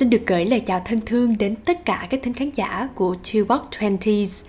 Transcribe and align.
Xin 0.00 0.10
được 0.10 0.26
gửi 0.26 0.44
lời 0.44 0.60
chào 0.60 0.80
thân 0.84 1.00
thương 1.06 1.38
đến 1.38 1.56
tất 1.64 1.84
cả 1.84 2.06
các 2.10 2.20
thính 2.22 2.34
khán 2.34 2.50
giả 2.50 2.88
của 2.94 3.16
Chillbox 3.22 3.60
Twenties. 3.78 4.46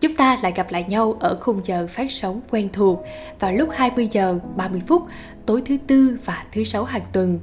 Chúng 0.00 0.16
ta 0.16 0.38
lại 0.42 0.52
gặp 0.56 0.72
lại 0.72 0.84
nhau 0.88 1.16
ở 1.20 1.38
khung 1.40 1.60
giờ 1.64 1.86
phát 1.90 2.10
sóng 2.10 2.40
quen 2.50 2.68
thuộc 2.72 3.04
vào 3.40 3.52
lúc 3.52 3.68
20 3.72 4.08
giờ 4.12 4.38
30 4.56 4.82
phút 4.86 5.02
tối 5.46 5.62
thứ 5.66 5.76
tư 5.86 6.18
và 6.24 6.44
thứ 6.52 6.64
sáu 6.64 6.84
hàng 6.84 7.02
tuần. 7.12 7.38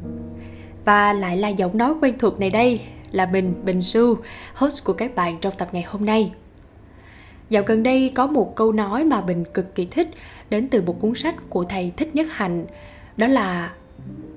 Và 0.85 1.13
lại 1.13 1.37
là 1.37 1.47
giọng 1.47 1.77
nói 1.77 1.93
quen 2.01 2.17
thuộc 2.19 2.39
này 2.39 2.49
đây 2.49 2.81
là 3.11 3.25
mình 3.25 3.53
Bình 3.65 3.81
Su, 3.81 4.17
host 4.53 4.83
của 4.83 4.93
các 4.93 5.15
bạn 5.15 5.37
trong 5.41 5.53
tập 5.57 5.69
ngày 5.71 5.83
hôm 5.87 6.05
nay. 6.05 6.31
Dạo 7.49 7.63
gần 7.65 7.83
đây 7.83 8.11
có 8.15 8.27
một 8.27 8.55
câu 8.55 8.71
nói 8.71 9.03
mà 9.03 9.21
mình 9.21 9.43
cực 9.53 9.75
kỳ 9.75 9.85
thích 9.85 10.09
đến 10.49 10.67
từ 10.67 10.81
một 10.81 11.01
cuốn 11.01 11.15
sách 11.15 11.35
của 11.49 11.63
thầy 11.63 11.91
Thích 11.97 12.15
Nhất 12.15 12.27
Hạnh, 12.29 12.65
đó 13.17 13.27
là 13.27 13.73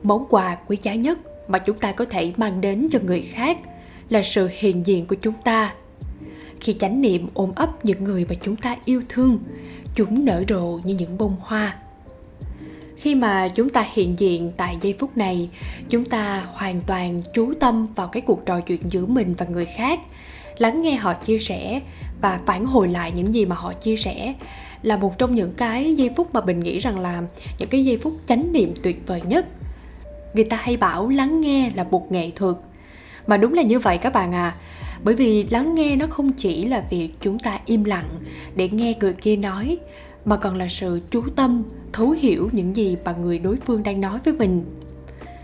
món 0.03 0.27
quà 0.29 0.57
quý 0.67 0.79
giá 0.83 0.95
nhất 0.95 1.19
mà 1.49 1.59
chúng 1.59 1.79
ta 1.79 1.93
có 1.93 2.05
thể 2.05 2.33
mang 2.37 2.61
đến 2.61 2.89
cho 2.93 2.99
người 3.03 3.21
khác 3.21 3.59
là 4.11 4.23
sự 4.23 4.49
hiện 4.53 4.87
diện 4.87 5.07
của 5.07 5.17
chúng 5.23 5.35
ta. 5.45 5.73
Khi 6.61 6.73
chánh 6.73 7.01
niệm 7.01 7.29
ôm 7.35 7.53
ấp 7.57 7.85
những 7.85 8.05
người 8.05 8.27
mà 8.29 8.35
chúng 8.43 8.57
ta 8.57 8.77
yêu 8.85 9.03
thương, 9.09 9.39
chúng 9.95 10.25
nở 10.25 10.45
rộ 10.49 10.81
như 10.85 10.95
những 10.95 11.19
bông 11.19 11.37
hoa. 11.41 11.77
Khi 12.97 13.15
mà 13.15 13.49
chúng 13.49 13.69
ta 13.69 13.87
hiện 13.93 14.15
diện 14.19 14.53
tại 14.57 14.77
giây 14.81 14.95
phút 14.99 15.17
này, 15.17 15.49
chúng 15.89 16.05
ta 16.05 16.47
hoàn 16.53 16.81
toàn 16.81 17.23
chú 17.35 17.55
tâm 17.61 17.87
vào 17.95 18.09
cái 18.09 18.21
cuộc 18.21 18.47
trò 18.47 18.61
chuyện 18.61 18.81
giữa 18.91 19.07
mình 19.07 19.35
và 19.39 19.47
người 19.47 19.67
khác, 19.67 20.01
lắng 20.59 20.83
nghe 20.83 20.97
họ 20.97 21.15
chia 21.15 21.39
sẻ 21.39 21.81
và 22.21 22.41
phản 22.47 22.65
hồi 22.65 22.89
lại 22.89 23.13
những 23.17 23.35
gì 23.35 23.45
mà 23.45 23.57
họ 23.57 23.73
chia 23.73 23.97
sẻ 23.97 24.35
là 24.83 24.97
một 24.97 25.19
trong 25.19 25.35
những 25.35 25.53
cái 25.57 25.95
giây 25.95 26.11
phút 26.17 26.35
mà 26.35 26.41
mình 26.41 26.61
nghĩ 26.61 26.79
rằng 26.79 27.01
là 27.01 27.23
những 27.59 27.69
cái 27.69 27.85
giây 27.85 27.99
phút 27.99 28.13
chánh 28.27 28.53
niệm 28.53 28.75
tuyệt 28.83 29.03
vời 29.07 29.21
nhất 29.29 29.47
người 30.35 30.45
ta 30.45 30.57
hay 30.57 30.77
bảo 30.77 31.09
lắng 31.09 31.41
nghe 31.41 31.71
là 31.75 31.85
một 31.85 32.13
nghệ 32.13 32.31
thuật. 32.37 32.57
Mà 33.27 33.37
đúng 33.37 33.55
là 33.55 33.63
như 33.63 33.79
vậy 33.79 33.99
các 33.99 34.13
bạn 34.13 34.35
à. 34.35 34.55
Bởi 35.05 35.15
vì 35.15 35.45
lắng 35.45 35.75
nghe 35.75 35.97
nó 35.97 36.07
không 36.07 36.33
chỉ 36.33 36.67
là 36.67 36.85
việc 36.91 37.09
chúng 37.21 37.39
ta 37.39 37.59
im 37.67 37.85
lặng 37.85 38.09
để 38.57 38.69
nghe 38.69 38.95
người 39.01 39.13
kia 39.13 39.37
nói, 39.37 39.79
mà 40.25 40.37
còn 40.37 40.57
là 40.57 40.69
sự 40.69 41.01
chú 41.11 41.23
tâm, 41.37 41.63
thấu 41.93 42.11
hiểu 42.11 42.49
những 42.53 42.77
gì 42.77 42.97
mà 43.05 43.13
người 43.13 43.39
đối 43.39 43.57
phương 43.67 43.83
đang 43.83 44.01
nói 44.01 44.19
với 44.25 44.35
mình. 44.35 44.65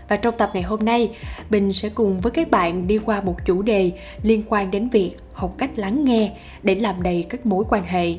Và 0.09 0.15
trong 0.15 0.37
tập 0.37 0.51
ngày 0.53 0.63
hôm 0.63 0.85
nay 0.85 1.11
bình 1.49 1.73
sẽ 1.73 1.89
cùng 1.89 2.21
với 2.21 2.31
các 2.31 2.51
bạn 2.51 2.87
đi 2.87 2.97
qua 2.97 3.21
một 3.21 3.35
chủ 3.45 3.61
đề 3.61 3.91
liên 4.23 4.43
quan 4.49 4.71
đến 4.71 4.89
việc 4.89 5.11
học 5.33 5.55
cách 5.57 5.71
lắng 5.75 6.05
nghe 6.05 6.31
để 6.63 6.75
làm 6.75 7.03
đầy 7.03 7.25
các 7.29 7.45
mối 7.45 7.65
quan 7.69 7.83
hệ. 7.83 8.13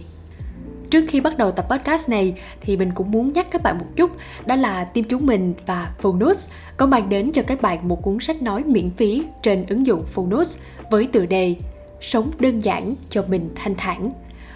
Trước 0.92 1.04
khi 1.08 1.20
bắt 1.20 1.36
đầu 1.38 1.50
tập 1.50 1.66
podcast 1.70 2.08
này 2.08 2.34
thì 2.60 2.76
mình 2.76 2.90
cũng 2.94 3.10
muốn 3.10 3.32
nhắc 3.32 3.46
các 3.50 3.62
bạn 3.62 3.78
một 3.78 3.86
chút 3.96 4.10
đó 4.46 4.56
là 4.56 4.84
team 4.84 5.04
chúng 5.08 5.26
mình 5.26 5.54
và 5.66 5.92
Phonos 5.98 6.50
có 6.76 6.86
mang 6.86 7.08
đến 7.08 7.32
cho 7.32 7.42
các 7.42 7.62
bạn 7.62 7.88
một 7.88 8.02
cuốn 8.02 8.18
sách 8.20 8.42
nói 8.42 8.64
miễn 8.64 8.90
phí 8.90 9.24
trên 9.42 9.66
ứng 9.68 9.86
dụng 9.86 10.04
Phonos 10.06 10.58
với 10.90 11.06
tựa 11.06 11.26
đề 11.26 11.54
Sống 12.00 12.30
đơn 12.38 12.60
giản 12.60 12.94
cho 13.10 13.24
mình 13.28 13.48
thanh 13.54 13.74
thản. 13.74 14.10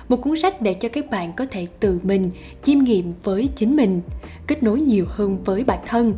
Một 0.09 0.17
cuốn 0.17 0.37
sách 0.37 0.61
để 0.61 0.75
cho 0.75 0.89
các 0.89 1.11
bạn 1.11 1.33
có 1.33 1.47
thể 1.51 1.67
tự 1.81 1.99
mình 2.03 2.31
chiêm 2.63 2.79
nghiệm 2.79 3.13
với 3.23 3.49
chính 3.57 3.77
mình, 3.77 4.01
kết 4.47 4.63
nối 4.63 4.81
nhiều 4.81 5.07
hơn 5.09 5.45
với 5.45 5.65
bản 5.65 5.79
thân. 5.87 6.15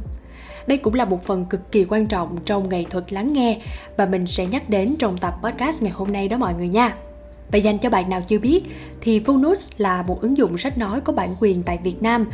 Đây 0.67 0.79
cũng 0.79 0.95
là 0.95 1.05
một 1.05 1.25
phần 1.25 1.45
cực 1.45 1.73
kỳ 1.73 1.85
quan 1.85 2.07
trọng 2.07 2.37
trong 2.45 2.69
nghệ 2.69 2.85
thuật 2.91 3.13
lắng 3.13 3.33
nghe 3.33 3.61
và 3.97 4.07
mình 4.07 4.27
sẽ 4.27 4.47
nhắc 4.47 4.71
đến 4.71 4.95
trong 4.99 5.19
tập 5.19 5.35
podcast 5.43 5.83
ngày 5.83 5.93
hôm 5.93 6.13
nay 6.13 6.29
đó 6.29 6.39
mọi 6.39 6.55
người 6.55 6.69
nha. 6.69 6.95
Và 7.53 7.59
dành 7.59 7.79
cho 7.79 7.91
bạn 7.91 8.11
nào 8.11 8.23
chưa 8.29 8.39
biết 8.39 8.63
thì 9.01 9.21
Phonos 9.21 9.71
là 9.79 10.03
một 10.03 10.21
ứng 10.21 10.37
dụng 10.37 10.59
sách 10.59 10.79
nói 10.79 11.01
có 11.01 11.13
bản 11.13 11.29
quyền 11.41 11.63
tại 11.63 11.79
Việt 11.85 12.03
Nam. 12.03 12.27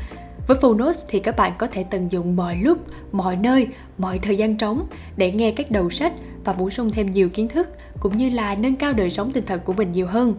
Với 0.47 0.57
Phonos 0.61 1.05
thì 1.09 1.19
các 1.19 1.37
bạn 1.37 1.53
có 1.59 1.67
thể 1.67 1.85
tận 1.91 2.13
dụng 2.13 2.37
mọi 2.37 2.57
lúc, 2.57 2.79
mọi 3.13 3.37
nơi, 3.37 3.69
mọi 3.99 4.19
thời 4.19 4.37
gian 4.37 4.57
trống 4.57 4.87
để 5.17 5.33
nghe 5.33 5.51
các 5.51 5.71
đầu 5.71 5.91
sách 5.91 6.13
và 6.45 6.53
bổ 6.53 6.71
sung 6.71 6.91
thêm 6.91 7.11
nhiều 7.11 7.29
kiến 7.29 7.49
thức 7.49 7.69
cũng 8.01 8.17
như 8.17 8.31
là 8.31 8.55
nâng 8.55 8.77
cao 8.77 8.93
đời 8.93 9.11
sống 9.11 9.33
tinh 9.33 9.45
thần 9.47 9.61
của 9.65 9.73
mình 9.73 9.93
nhiều 9.93 10.07
hơn. 10.07 10.35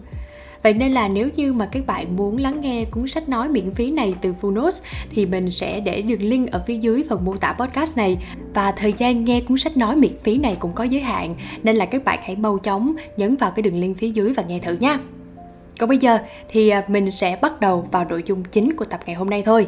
Vậy 0.65 0.73
nên 0.73 0.91
là 0.91 1.07
nếu 1.07 1.29
như 1.35 1.53
mà 1.53 1.65
các 1.65 1.85
bạn 1.87 2.15
muốn 2.15 2.37
lắng 2.37 2.61
nghe 2.61 2.85
cuốn 2.85 3.07
sách 3.07 3.29
nói 3.29 3.49
miễn 3.49 3.75
phí 3.75 3.91
này 3.91 4.15
từ 4.21 4.33
Phonos 4.33 4.81
thì 5.09 5.25
mình 5.25 5.51
sẽ 5.51 5.79
để 5.79 6.01
đường 6.01 6.21
link 6.21 6.51
ở 6.51 6.63
phía 6.67 6.77
dưới 6.77 7.03
phần 7.09 7.25
mô 7.25 7.35
tả 7.35 7.55
podcast 7.59 7.97
này 7.97 8.17
và 8.53 8.71
thời 8.71 8.93
gian 8.97 9.25
nghe 9.25 9.41
cuốn 9.41 9.57
sách 9.57 9.77
nói 9.77 9.95
miễn 9.95 10.17
phí 10.23 10.37
này 10.37 10.57
cũng 10.59 10.73
có 10.73 10.83
giới 10.83 11.01
hạn, 11.01 11.35
nên 11.63 11.75
là 11.75 11.85
các 11.85 12.05
bạn 12.05 12.19
hãy 12.23 12.35
mau 12.35 12.57
chóng 12.57 12.95
nhấn 13.17 13.35
vào 13.35 13.51
cái 13.51 13.63
đường 13.63 13.79
link 13.79 13.97
phía 13.97 14.09
dưới 14.09 14.33
và 14.33 14.43
nghe 14.47 14.59
thử 14.59 14.77
nha. 14.79 14.99
Còn 15.79 15.89
bây 15.89 15.97
giờ 15.97 16.19
thì 16.49 16.69
à, 16.69 16.83
mình 16.87 17.11
sẽ 17.11 17.37
bắt 17.41 17.59
đầu 17.59 17.87
vào 17.91 18.05
nội 18.05 18.23
dung 18.25 18.43
chính 18.43 18.75
của 18.75 18.85
tập 18.85 18.99
ngày 19.05 19.15
hôm 19.15 19.29
nay 19.29 19.43
thôi. 19.45 19.67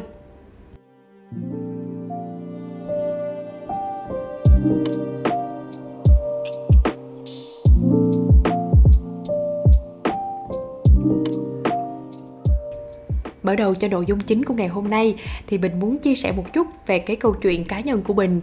Mở 13.42 13.56
đầu 13.56 13.74
cho 13.74 13.88
nội 13.88 14.04
dung 14.08 14.20
chính 14.20 14.44
của 14.44 14.54
ngày 14.54 14.68
hôm 14.68 14.90
nay, 14.90 15.14
thì 15.46 15.58
mình 15.58 15.80
muốn 15.80 15.98
chia 15.98 16.14
sẻ 16.14 16.32
một 16.32 16.52
chút 16.52 16.66
về 16.86 16.98
cái 16.98 17.16
câu 17.16 17.32
chuyện 17.32 17.64
cá 17.64 17.80
nhân 17.80 18.02
của 18.02 18.14
mình 18.14 18.40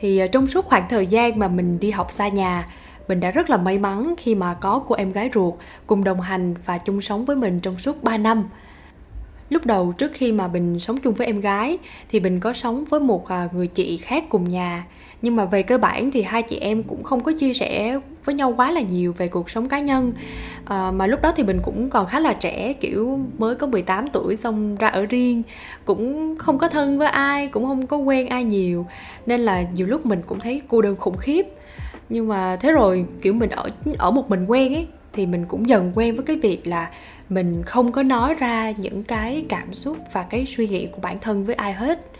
thì 0.00 0.18
ờ, 0.18 0.26
trong 0.26 0.46
suốt 0.46 0.64
khoảng 0.64 0.88
thời 0.88 1.06
gian 1.06 1.38
mà 1.38 1.48
mình 1.48 1.80
đi 1.80 1.90
học 1.90 2.10
xa 2.10 2.28
nhà 2.28 2.66
mình 3.08 3.20
đã 3.20 3.30
rất 3.30 3.50
là 3.50 3.56
may 3.56 3.78
mắn 3.78 4.14
khi 4.18 4.34
mà 4.34 4.54
có 4.54 4.82
cô 4.88 4.94
em 4.94 5.12
gái 5.12 5.30
ruột 5.34 5.54
cùng 5.86 6.04
đồng 6.04 6.20
hành 6.20 6.54
và 6.64 6.78
chung 6.78 7.00
sống 7.00 7.24
với 7.24 7.36
mình 7.36 7.60
trong 7.60 7.78
suốt 7.78 8.02
3 8.02 8.16
năm 8.16 8.44
lúc 9.50 9.66
đầu 9.66 9.92
trước 9.92 10.10
khi 10.14 10.32
mà 10.32 10.48
bình 10.48 10.78
sống 10.78 10.96
chung 10.96 11.14
với 11.14 11.26
em 11.26 11.40
gái 11.40 11.78
thì 12.10 12.20
bình 12.20 12.40
có 12.40 12.52
sống 12.52 12.84
với 12.84 13.00
một 13.00 13.28
à, 13.28 13.48
người 13.52 13.66
chị 13.66 13.96
khác 13.96 14.24
cùng 14.28 14.48
nhà. 14.48 14.86
Nhưng 15.22 15.36
mà 15.36 15.44
về 15.44 15.62
cơ 15.62 15.78
bản 15.78 16.10
thì 16.10 16.22
hai 16.22 16.42
chị 16.42 16.56
em 16.56 16.82
cũng 16.82 17.02
không 17.02 17.20
có 17.20 17.32
chia 17.38 17.54
sẻ 17.54 18.00
với 18.24 18.34
nhau 18.34 18.54
quá 18.56 18.70
là 18.70 18.80
nhiều 18.80 19.14
về 19.18 19.28
cuộc 19.28 19.50
sống 19.50 19.68
cá 19.68 19.80
nhân. 19.80 20.12
À, 20.64 20.90
mà 20.90 21.06
lúc 21.06 21.22
đó 21.22 21.32
thì 21.36 21.42
bình 21.42 21.60
cũng 21.64 21.90
còn 21.90 22.06
khá 22.06 22.20
là 22.20 22.32
trẻ 22.32 22.72
kiểu 22.72 23.20
mới 23.38 23.54
có 23.54 23.66
18 23.66 24.08
tuổi 24.08 24.36
xong 24.36 24.76
ra 24.76 24.88
ở 24.88 25.06
riêng. 25.06 25.42
Cũng 25.84 26.34
không 26.38 26.58
có 26.58 26.68
thân 26.68 26.98
với 26.98 27.08
ai 27.08 27.46
cũng 27.46 27.64
không 27.64 27.86
có 27.86 27.96
quen 27.96 28.26
ai 28.26 28.44
nhiều. 28.44 28.86
Nên 29.26 29.40
là 29.40 29.64
nhiều 29.74 29.86
lúc 29.86 30.06
mình 30.06 30.22
cũng 30.26 30.40
thấy 30.40 30.62
cô 30.68 30.82
đơn 30.82 30.96
khủng 30.96 31.16
khiếp. 31.16 31.46
Nhưng 32.08 32.28
mà 32.28 32.56
thế 32.56 32.72
rồi 32.72 33.06
kiểu 33.22 33.32
mình 33.32 33.50
ở 33.50 33.70
ở 33.98 34.10
một 34.10 34.30
mình 34.30 34.44
quen 34.46 34.74
ấy 34.74 34.86
thì 35.12 35.26
mình 35.26 35.44
cũng 35.48 35.68
dần 35.68 35.92
quen 35.94 36.16
với 36.16 36.24
cái 36.24 36.36
việc 36.36 36.66
là 36.66 36.90
mình 37.28 37.62
không 37.66 37.92
có 37.92 38.02
nói 38.02 38.34
ra 38.34 38.70
những 38.70 39.02
cái 39.02 39.44
cảm 39.48 39.74
xúc 39.74 39.96
và 40.12 40.22
cái 40.22 40.46
suy 40.46 40.68
nghĩ 40.68 40.86
của 40.86 41.00
bản 41.00 41.18
thân 41.20 41.44
với 41.44 41.54
ai 41.54 41.72
hết. 41.72 42.10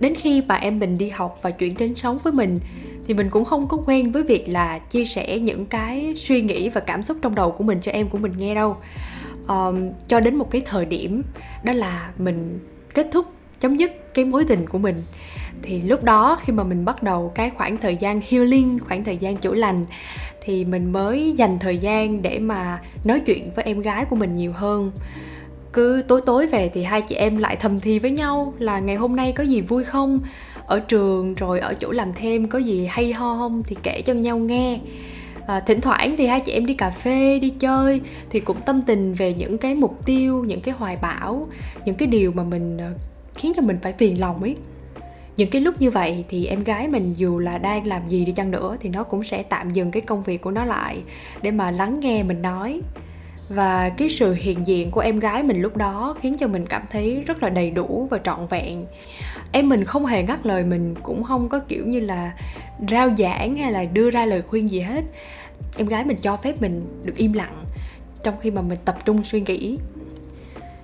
Đến 0.00 0.14
khi 0.14 0.42
mà 0.42 0.54
em 0.54 0.78
mình 0.78 0.98
đi 0.98 1.08
học 1.08 1.38
và 1.42 1.50
chuyển 1.50 1.74
đến 1.78 1.94
sống 1.94 2.18
với 2.22 2.32
mình 2.32 2.60
thì 3.06 3.14
mình 3.14 3.30
cũng 3.30 3.44
không 3.44 3.68
có 3.68 3.76
quen 3.86 4.12
với 4.12 4.22
việc 4.22 4.48
là 4.48 4.78
chia 4.78 5.04
sẻ 5.04 5.38
những 5.38 5.66
cái 5.66 6.14
suy 6.16 6.42
nghĩ 6.42 6.68
và 6.68 6.80
cảm 6.80 7.02
xúc 7.02 7.16
trong 7.22 7.34
đầu 7.34 7.50
của 7.50 7.64
mình 7.64 7.78
cho 7.82 7.92
em 7.92 8.08
của 8.08 8.18
mình 8.18 8.32
nghe 8.38 8.54
đâu. 8.54 8.76
Um, 9.48 9.90
cho 10.08 10.20
đến 10.20 10.36
một 10.36 10.50
cái 10.50 10.62
thời 10.66 10.84
điểm 10.84 11.22
đó 11.64 11.72
là 11.72 12.10
mình 12.18 12.58
kết 12.94 13.08
thúc 13.12 13.26
chấm 13.60 13.76
dứt 13.76 14.14
cái 14.14 14.24
mối 14.24 14.44
tình 14.44 14.66
của 14.66 14.78
mình 14.78 14.96
thì 15.62 15.80
lúc 15.80 16.04
đó 16.04 16.38
khi 16.44 16.52
mà 16.52 16.64
mình 16.64 16.84
bắt 16.84 17.02
đầu 17.02 17.32
cái 17.34 17.50
khoảng 17.50 17.76
thời 17.76 17.96
gian 17.96 18.20
healing 18.28 18.78
khoảng 18.78 19.04
thời 19.04 19.16
gian 19.16 19.36
chữa 19.36 19.54
lành 19.54 19.86
thì 20.40 20.64
mình 20.64 20.92
mới 20.92 21.34
dành 21.36 21.58
thời 21.58 21.78
gian 21.78 22.22
để 22.22 22.38
mà 22.38 22.80
nói 23.04 23.20
chuyện 23.26 23.50
với 23.56 23.64
em 23.64 23.80
gái 23.80 24.04
của 24.04 24.16
mình 24.16 24.36
nhiều 24.36 24.52
hơn. 24.52 24.90
Cứ 25.72 26.02
tối 26.08 26.20
tối 26.26 26.46
về 26.46 26.70
thì 26.74 26.82
hai 26.82 27.02
chị 27.02 27.14
em 27.14 27.36
lại 27.36 27.56
thầm 27.56 27.80
thì 27.80 27.98
với 27.98 28.10
nhau 28.10 28.54
là 28.58 28.78
ngày 28.78 28.96
hôm 28.96 29.16
nay 29.16 29.32
có 29.32 29.44
gì 29.44 29.60
vui 29.60 29.84
không? 29.84 30.20
Ở 30.66 30.80
trường 30.80 31.34
rồi 31.34 31.60
ở 31.60 31.74
chỗ 31.74 31.90
làm 31.90 32.12
thêm 32.12 32.48
có 32.48 32.58
gì 32.58 32.86
hay 32.90 33.12
ho 33.12 33.36
không? 33.38 33.62
Thì 33.62 33.76
kể 33.82 34.02
cho 34.02 34.12
nhau 34.12 34.38
nghe. 34.38 34.80
À, 35.46 35.60
thỉnh 35.60 35.80
thoảng 35.80 36.14
thì 36.18 36.26
hai 36.26 36.40
chị 36.40 36.52
em 36.52 36.66
đi 36.66 36.74
cà 36.74 36.90
phê 36.90 37.38
đi 37.38 37.50
chơi 37.50 38.00
thì 38.30 38.40
cũng 38.40 38.56
tâm 38.66 38.82
tình 38.82 39.14
về 39.14 39.34
những 39.34 39.58
cái 39.58 39.74
mục 39.74 40.06
tiêu 40.06 40.44
những 40.44 40.60
cái 40.60 40.74
hoài 40.78 40.96
bão 41.02 41.48
những 41.84 41.94
cái 41.94 42.08
điều 42.08 42.32
mà 42.32 42.42
mình 42.42 42.78
ờ, 42.78 42.90
khiến 43.34 43.52
cho 43.56 43.62
mình 43.62 43.78
phải 43.82 43.92
phiền 43.92 44.20
lòng 44.20 44.42
ấy 44.42 44.56
những 45.40 45.50
cái 45.50 45.60
lúc 45.60 45.80
như 45.80 45.90
vậy 45.90 46.24
thì 46.28 46.46
em 46.46 46.64
gái 46.64 46.88
mình 46.88 47.14
dù 47.16 47.38
là 47.38 47.58
đang 47.58 47.86
làm 47.86 48.08
gì 48.08 48.24
đi 48.24 48.32
chăng 48.32 48.50
nữa 48.50 48.76
thì 48.80 48.88
nó 48.88 49.04
cũng 49.04 49.24
sẽ 49.24 49.42
tạm 49.42 49.72
dừng 49.72 49.90
cái 49.90 50.02
công 50.02 50.22
việc 50.22 50.40
của 50.40 50.50
nó 50.50 50.64
lại 50.64 50.98
để 51.42 51.50
mà 51.50 51.70
lắng 51.70 52.00
nghe 52.00 52.22
mình 52.22 52.42
nói. 52.42 52.80
Và 53.48 53.88
cái 53.88 54.08
sự 54.08 54.32
hiện 54.32 54.66
diện 54.66 54.90
của 54.90 55.00
em 55.00 55.18
gái 55.18 55.42
mình 55.42 55.62
lúc 55.62 55.76
đó 55.76 56.16
khiến 56.22 56.36
cho 56.38 56.46
mình 56.46 56.66
cảm 56.66 56.82
thấy 56.90 57.22
rất 57.26 57.42
là 57.42 57.48
đầy 57.48 57.70
đủ 57.70 58.08
và 58.10 58.18
trọn 58.18 58.46
vẹn. 58.50 58.86
Em 59.52 59.68
mình 59.68 59.84
không 59.84 60.06
hề 60.06 60.22
ngắt 60.22 60.46
lời 60.46 60.64
mình, 60.64 60.94
cũng 61.02 61.24
không 61.24 61.48
có 61.48 61.58
kiểu 61.58 61.86
như 61.86 62.00
là 62.00 62.32
rao 62.90 63.10
giảng 63.18 63.56
hay 63.56 63.72
là 63.72 63.84
đưa 63.84 64.10
ra 64.10 64.26
lời 64.26 64.42
khuyên 64.42 64.70
gì 64.70 64.80
hết. 64.80 65.04
Em 65.76 65.86
gái 65.86 66.04
mình 66.04 66.16
cho 66.22 66.36
phép 66.36 66.60
mình 66.62 66.86
được 67.04 67.16
im 67.16 67.32
lặng 67.32 67.64
trong 68.22 68.34
khi 68.40 68.50
mà 68.50 68.62
mình 68.62 68.78
tập 68.84 68.98
trung 69.04 69.24
suy 69.24 69.40
nghĩ 69.40 69.78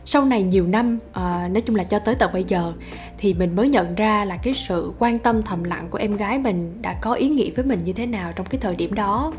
sau 0.07 0.25
này 0.25 0.43
nhiều 0.43 0.67
năm 0.67 0.99
à, 1.13 1.49
nói 1.53 1.61
chung 1.61 1.77
là 1.77 1.85
cho 1.85 1.99
tới 1.99 2.15
tận 2.15 2.31
bây 2.33 2.45
giờ 2.45 2.73
thì 3.19 3.35
mình 3.35 3.57
mới 3.57 3.69
nhận 3.69 3.95
ra 3.95 4.25
là 4.25 4.37
cái 4.37 4.55
sự 4.55 4.93
quan 4.99 5.19
tâm 5.19 5.43
thầm 5.43 5.65
lặng 5.65 5.87
của 5.91 5.99
em 5.99 6.17
gái 6.17 6.39
mình 6.39 6.83
đã 6.83 6.99
có 7.01 7.13
ý 7.13 7.29
nghĩa 7.29 7.51
với 7.51 7.65
mình 7.65 7.81
như 7.85 7.93
thế 7.93 8.07
nào 8.07 8.33
trong 8.37 8.47
cái 8.47 8.61
thời 8.61 8.77
điểm 8.77 8.95
đó. 8.95 9.33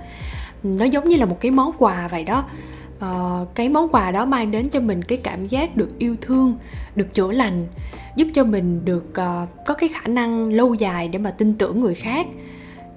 Nó 0.63 0.85
giống 0.85 1.09
như 1.09 1.15
là 1.15 1.25
một 1.25 1.37
cái 1.39 1.51
món 1.51 1.71
quà 1.77 2.07
vậy 2.07 2.23
đó. 2.23 2.45
À, 2.99 3.09
cái 3.55 3.69
món 3.69 3.89
quà 3.89 4.11
đó 4.11 4.25
mang 4.25 4.51
đến 4.51 4.69
cho 4.69 4.79
mình 4.79 5.03
cái 5.03 5.17
cảm 5.17 5.47
giác 5.47 5.77
được 5.77 5.99
yêu 5.99 6.15
thương 6.21 6.57
được 6.95 7.13
chữa 7.13 7.31
lành 7.31 7.67
giúp 8.15 8.27
cho 8.33 8.43
mình 8.43 8.85
được 8.85 9.05
uh, 9.09 9.65
có 9.65 9.73
cái 9.73 9.89
khả 9.89 10.07
năng 10.07 10.53
lâu 10.53 10.73
dài 10.73 11.07
để 11.07 11.19
mà 11.19 11.31
tin 11.31 11.53
tưởng 11.53 11.81
người 11.81 11.95
khác 11.95 12.27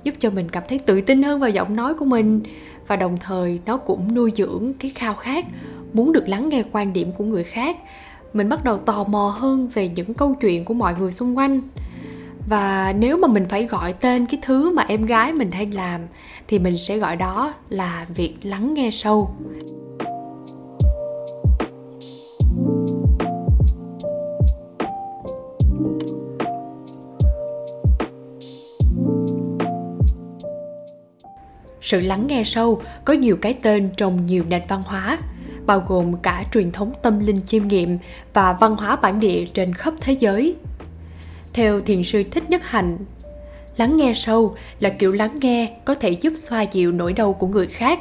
giúp 0.02 0.14
cho 0.18 0.30
mình 0.30 0.48
cảm 0.48 0.62
thấy 0.68 0.78
tự 0.78 1.00
tin 1.00 1.22
hơn 1.22 1.40
vào 1.40 1.50
giọng 1.50 1.76
nói 1.76 1.94
của 1.94 2.04
mình 2.04 2.42
và 2.86 2.96
đồng 2.96 3.16
thời 3.20 3.60
nó 3.66 3.76
cũng 3.76 4.14
nuôi 4.14 4.32
dưỡng 4.36 4.72
cái 4.78 4.92
khao 4.94 5.14
khát 5.14 5.44
muốn 5.92 6.12
được 6.12 6.28
lắng 6.28 6.48
nghe 6.48 6.62
quan 6.72 6.92
điểm 6.92 7.12
của 7.12 7.24
người 7.24 7.44
khác, 7.44 7.76
mình 8.32 8.48
bắt 8.48 8.64
đầu 8.64 8.78
tò 8.78 9.04
mò 9.04 9.34
hơn 9.38 9.68
về 9.74 9.88
những 9.88 10.14
câu 10.14 10.34
chuyện 10.40 10.64
của 10.64 10.74
mọi 10.74 10.94
người 10.98 11.12
xung 11.12 11.38
quanh. 11.38 11.60
Và 12.48 12.94
nếu 12.98 13.16
mà 13.16 13.28
mình 13.28 13.44
phải 13.48 13.66
gọi 13.66 13.92
tên 13.92 14.26
cái 14.26 14.40
thứ 14.42 14.74
mà 14.74 14.84
em 14.88 15.06
gái 15.06 15.32
mình 15.32 15.50
hay 15.50 15.66
làm, 15.66 16.00
thì 16.48 16.58
mình 16.58 16.78
sẽ 16.78 16.98
gọi 16.98 17.16
đó 17.16 17.54
là 17.68 18.06
việc 18.14 18.34
lắng 18.42 18.74
nghe 18.74 18.90
sâu. 18.92 19.30
Sự 31.80 32.00
lắng 32.00 32.26
nghe 32.26 32.42
sâu 32.44 32.82
có 33.04 33.12
nhiều 33.12 33.36
cái 33.42 33.54
tên 33.62 33.90
trong 33.96 34.26
nhiều 34.26 34.44
nền 34.48 34.62
văn 34.68 34.82
hóa 34.84 35.18
bao 35.70 35.84
gồm 35.88 36.16
cả 36.16 36.44
truyền 36.52 36.72
thống 36.72 36.92
tâm 37.02 37.18
linh 37.26 37.40
chiêm 37.40 37.68
nghiệm 37.68 37.98
và 38.34 38.52
văn 38.52 38.76
hóa 38.76 38.96
bản 38.96 39.20
địa 39.20 39.44
trên 39.54 39.74
khắp 39.74 39.94
thế 40.00 40.12
giới. 40.12 40.54
Theo 41.52 41.80
thiền 41.80 42.02
sư 42.02 42.22
thích 42.30 42.50
nhất 42.50 42.64
hạnh 42.64 42.98
lắng 43.76 43.96
nghe 43.96 44.12
sâu 44.14 44.54
là 44.80 44.90
kiểu 44.90 45.12
lắng 45.12 45.38
nghe 45.40 45.72
có 45.84 45.94
thể 45.94 46.10
giúp 46.10 46.32
xoa 46.36 46.62
dịu 46.62 46.92
nỗi 46.92 47.12
đau 47.12 47.32
của 47.32 47.46
người 47.46 47.66
khác. 47.66 47.98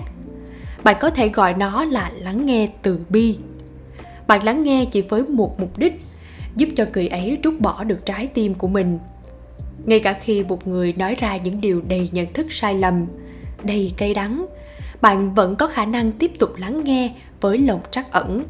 Bạn 0.83 0.95
có 0.99 1.09
thể 1.09 1.29
gọi 1.29 1.53
nó 1.53 1.85
là 1.85 2.11
lắng 2.19 2.45
nghe 2.45 2.69
từ 2.81 2.99
bi. 3.09 3.37
Bạn 4.27 4.43
lắng 4.43 4.63
nghe 4.63 4.85
chỉ 4.85 5.01
với 5.01 5.23
một 5.23 5.59
mục 5.59 5.77
đích, 5.77 6.01
giúp 6.55 6.69
cho 6.75 6.85
người 6.93 7.07
ấy 7.07 7.37
rút 7.43 7.59
bỏ 7.59 7.83
được 7.83 8.05
trái 8.05 8.27
tim 8.27 8.53
của 8.53 8.67
mình. 8.67 8.99
Ngay 9.85 9.99
cả 9.99 10.13
khi 10.13 10.43
một 10.43 10.67
người 10.67 10.93
nói 10.93 11.15
ra 11.15 11.37
những 11.37 11.61
điều 11.61 11.81
đầy 11.81 12.09
nhận 12.11 12.33
thức 12.33 12.47
sai 12.49 12.73
lầm, 12.73 13.05
đầy 13.63 13.91
cay 13.97 14.13
đắng 14.13 14.45
bạn 15.01 15.33
vẫn 15.33 15.55
có 15.55 15.67
khả 15.67 15.85
năng 15.85 16.11
tiếp 16.11 16.31
tục 16.39 16.55
lắng 16.57 16.83
nghe 16.83 17.13
với 17.41 17.57
lòng 17.57 17.81
trắc 17.91 18.11
ẩn. 18.11 18.43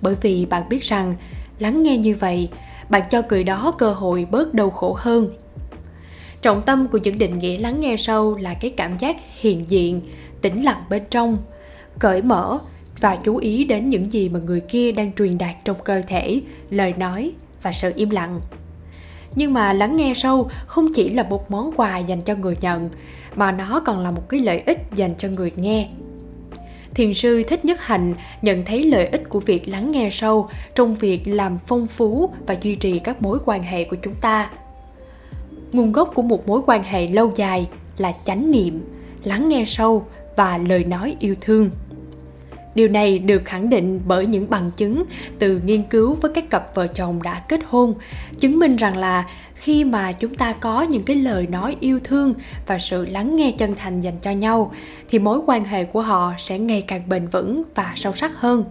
Bởi 0.00 0.14
vì 0.20 0.46
bạn 0.46 0.68
biết 0.68 0.82
rằng, 0.82 1.14
lắng 1.58 1.82
nghe 1.82 1.98
như 1.98 2.14
vậy, 2.14 2.48
bạn 2.88 3.02
cho 3.10 3.22
người 3.28 3.44
đó 3.44 3.74
cơ 3.78 3.92
hội 3.92 4.26
bớt 4.30 4.54
đau 4.54 4.70
khổ 4.70 4.96
hơn. 4.98 5.30
Trọng 6.42 6.62
tâm 6.62 6.88
của 6.88 6.98
những 6.98 7.18
định 7.18 7.38
nghĩa 7.38 7.58
lắng 7.58 7.80
nghe 7.80 7.96
sâu 7.96 8.36
là 8.36 8.54
cái 8.54 8.70
cảm 8.70 8.98
giác 8.98 9.16
hiện 9.40 9.64
diện, 9.68 10.00
tĩnh 10.40 10.64
lặng 10.64 10.82
bên 10.90 11.02
trong, 11.10 11.38
cởi 11.98 12.22
mở 12.22 12.58
và 13.00 13.16
chú 13.16 13.36
ý 13.36 13.64
đến 13.64 13.88
những 13.88 14.12
gì 14.12 14.28
mà 14.28 14.38
người 14.38 14.60
kia 14.60 14.92
đang 14.92 15.12
truyền 15.12 15.38
đạt 15.38 15.54
trong 15.64 15.76
cơ 15.84 16.02
thể, 16.06 16.40
lời 16.70 16.94
nói 16.98 17.32
và 17.62 17.72
sự 17.72 17.92
im 17.96 18.10
lặng. 18.10 18.40
Nhưng 19.34 19.52
mà 19.52 19.72
lắng 19.72 19.96
nghe 19.96 20.12
sâu 20.16 20.50
không 20.66 20.92
chỉ 20.94 21.08
là 21.08 21.22
một 21.22 21.50
món 21.50 21.72
quà 21.76 21.98
dành 21.98 22.22
cho 22.22 22.34
người 22.34 22.56
nhận 22.60 22.90
mà 23.36 23.52
nó 23.52 23.82
còn 23.84 23.98
là 23.98 24.10
một 24.10 24.28
cái 24.28 24.40
lợi 24.40 24.62
ích 24.66 24.78
dành 24.94 25.14
cho 25.18 25.28
người 25.28 25.52
nghe. 25.56 25.88
Thiền 26.94 27.14
sư 27.14 27.42
thích 27.42 27.64
nhất 27.64 27.80
hạnh 27.80 28.14
nhận 28.42 28.64
thấy 28.64 28.84
lợi 28.84 29.06
ích 29.06 29.28
của 29.28 29.40
việc 29.40 29.68
lắng 29.68 29.90
nghe 29.92 30.08
sâu 30.12 30.48
trong 30.74 30.94
việc 30.94 31.22
làm 31.24 31.58
phong 31.66 31.86
phú 31.86 32.30
và 32.46 32.56
duy 32.62 32.74
trì 32.74 32.98
các 32.98 33.22
mối 33.22 33.38
quan 33.44 33.62
hệ 33.62 33.84
của 33.84 33.96
chúng 34.02 34.14
ta. 34.14 34.50
Nguồn 35.72 35.92
gốc 35.92 36.10
của 36.14 36.22
một 36.22 36.48
mối 36.48 36.60
quan 36.66 36.82
hệ 36.82 37.06
lâu 37.06 37.32
dài 37.36 37.68
là 37.98 38.12
chánh 38.24 38.50
niệm, 38.50 38.88
lắng 39.24 39.48
nghe 39.48 39.64
sâu 39.66 40.06
và 40.36 40.58
lời 40.58 40.84
nói 40.84 41.16
yêu 41.20 41.34
thương. 41.40 41.70
Điều 42.74 42.88
này 42.88 43.18
được 43.18 43.42
khẳng 43.44 43.70
định 43.70 44.00
bởi 44.06 44.26
những 44.26 44.50
bằng 44.50 44.70
chứng 44.76 45.04
từ 45.38 45.60
nghiên 45.64 45.82
cứu 45.82 46.14
với 46.14 46.32
các 46.34 46.50
cặp 46.50 46.74
vợ 46.74 46.86
chồng 46.86 47.22
đã 47.22 47.42
kết 47.48 47.60
hôn, 47.66 47.94
chứng 48.40 48.58
minh 48.58 48.76
rằng 48.76 48.96
là 48.96 49.24
khi 49.54 49.84
mà 49.84 50.12
chúng 50.12 50.34
ta 50.34 50.52
có 50.52 50.82
những 50.82 51.02
cái 51.02 51.16
lời 51.16 51.46
nói 51.46 51.76
yêu 51.80 52.00
thương 52.04 52.34
và 52.66 52.78
sự 52.78 53.06
lắng 53.06 53.36
nghe 53.36 53.52
chân 53.58 53.74
thành 53.74 54.00
dành 54.00 54.18
cho 54.22 54.30
nhau 54.30 54.72
thì 55.10 55.18
mối 55.18 55.40
quan 55.46 55.64
hệ 55.64 55.84
của 55.84 56.02
họ 56.02 56.32
sẽ 56.38 56.58
ngày 56.58 56.82
càng 56.82 57.08
bền 57.08 57.26
vững 57.26 57.62
và 57.74 57.92
sâu 57.96 58.12
sắc 58.12 58.40
hơn. 58.40 58.64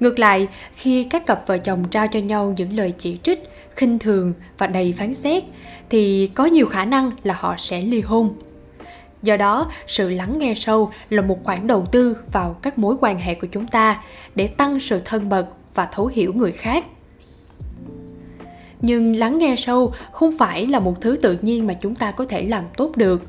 Ngược 0.00 0.18
lại, 0.18 0.48
khi 0.74 1.04
các 1.04 1.26
cặp 1.26 1.46
vợ 1.46 1.58
chồng 1.58 1.84
trao 1.90 2.08
cho 2.08 2.20
nhau 2.20 2.54
những 2.56 2.76
lời 2.76 2.92
chỉ 2.98 3.18
trích, 3.22 3.48
khinh 3.76 3.98
thường 3.98 4.32
và 4.58 4.66
đầy 4.66 4.94
phán 4.98 5.14
xét 5.14 5.44
thì 5.90 6.30
có 6.34 6.44
nhiều 6.46 6.66
khả 6.66 6.84
năng 6.84 7.10
là 7.22 7.34
họ 7.38 7.54
sẽ 7.58 7.80
ly 7.80 8.00
hôn 8.00 8.34
do 9.22 9.36
đó, 9.36 9.70
sự 9.86 10.10
lắng 10.10 10.38
nghe 10.38 10.54
sâu 10.54 10.90
là 11.10 11.22
một 11.22 11.44
khoản 11.44 11.66
đầu 11.66 11.86
tư 11.92 12.16
vào 12.32 12.56
các 12.62 12.78
mối 12.78 12.96
quan 13.00 13.18
hệ 13.18 13.34
của 13.34 13.46
chúng 13.52 13.66
ta 13.66 14.02
để 14.34 14.46
tăng 14.46 14.80
sự 14.80 15.00
thân 15.04 15.28
mật 15.28 15.46
và 15.74 15.88
thấu 15.92 16.06
hiểu 16.06 16.32
người 16.32 16.52
khác. 16.52 16.84
Nhưng 18.80 19.16
lắng 19.16 19.38
nghe 19.38 19.54
sâu 19.56 19.92
không 20.12 20.38
phải 20.38 20.66
là 20.66 20.80
một 20.80 21.00
thứ 21.00 21.16
tự 21.16 21.38
nhiên 21.42 21.66
mà 21.66 21.74
chúng 21.74 21.94
ta 21.94 22.10
có 22.10 22.24
thể 22.24 22.42
làm 22.42 22.64
tốt 22.76 22.96
được. 22.96 23.22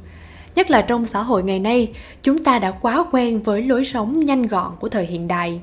Nhất 0.55 0.69
là 0.69 0.81
trong 0.81 1.05
xã 1.05 1.21
hội 1.21 1.43
ngày 1.43 1.59
nay, 1.59 1.93
chúng 2.23 2.43
ta 2.43 2.59
đã 2.59 2.71
quá 2.71 3.05
quen 3.11 3.41
với 3.41 3.63
lối 3.63 3.83
sống 3.83 4.25
nhanh 4.25 4.47
gọn 4.47 4.71
của 4.79 4.89
thời 4.89 5.05
hiện 5.05 5.27
đại. 5.27 5.61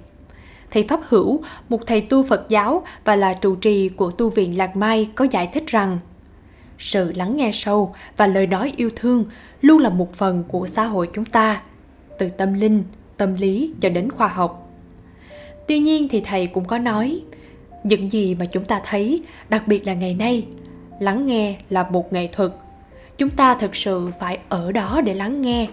Thầy 0.70 0.82
pháp 0.82 1.00
hữu, 1.08 1.42
một 1.68 1.86
thầy 1.86 2.00
tu 2.00 2.22
phật 2.22 2.48
giáo 2.48 2.82
và 3.04 3.16
là 3.16 3.34
trụ 3.34 3.54
trì 3.54 3.88
của 3.88 4.10
tu 4.10 4.30
viện 4.30 4.58
lạc 4.58 4.76
mai 4.76 5.08
có 5.14 5.26
giải 5.30 5.50
thích 5.52 5.64
rằng 5.66 5.98
sự 6.78 7.12
lắng 7.12 7.36
nghe 7.36 7.50
sâu 7.52 7.94
và 8.16 8.26
lời 8.26 8.46
nói 8.46 8.72
yêu 8.76 8.90
thương 8.96 9.24
luôn 9.60 9.78
là 9.78 9.90
một 9.90 10.14
phần 10.14 10.44
của 10.48 10.66
xã 10.66 10.84
hội 10.84 11.08
chúng 11.14 11.24
ta, 11.24 11.62
từ 12.18 12.28
tâm 12.28 12.54
linh, 12.54 12.84
tâm 13.16 13.34
lý 13.34 13.72
cho 13.80 13.88
đến 13.88 14.10
khoa 14.10 14.28
học. 14.28 14.70
Tuy 15.68 15.78
nhiên 15.78 16.08
thì 16.08 16.20
thầy 16.20 16.46
cũng 16.46 16.64
có 16.64 16.78
nói, 16.78 17.20
những 17.84 18.12
gì 18.12 18.34
mà 18.34 18.44
chúng 18.44 18.64
ta 18.64 18.80
thấy, 18.84 19.22
đặc 19.48 19.62
biệt 19.66 19.86
là 19.86 19.94
ngày 19.94 20.14
nay, 20.14 20.46
lắng 21.00 21.26
nghe 21.26 21.56
là 21.70 21.82
một 21.82 22.12
nghệ 22.12 22.28
thuật. 22.32 22.52
Chúng 23.18 23.30
ta 23.30 23.54
thực 23.54 23.76
sự 23.76 24.10
phải 24.20 24.38
ở 24.48 24.72
đó 24.72 25.00
để 25.04 25.14
lắng 25.14 25.42
nghe. 25.42 25.68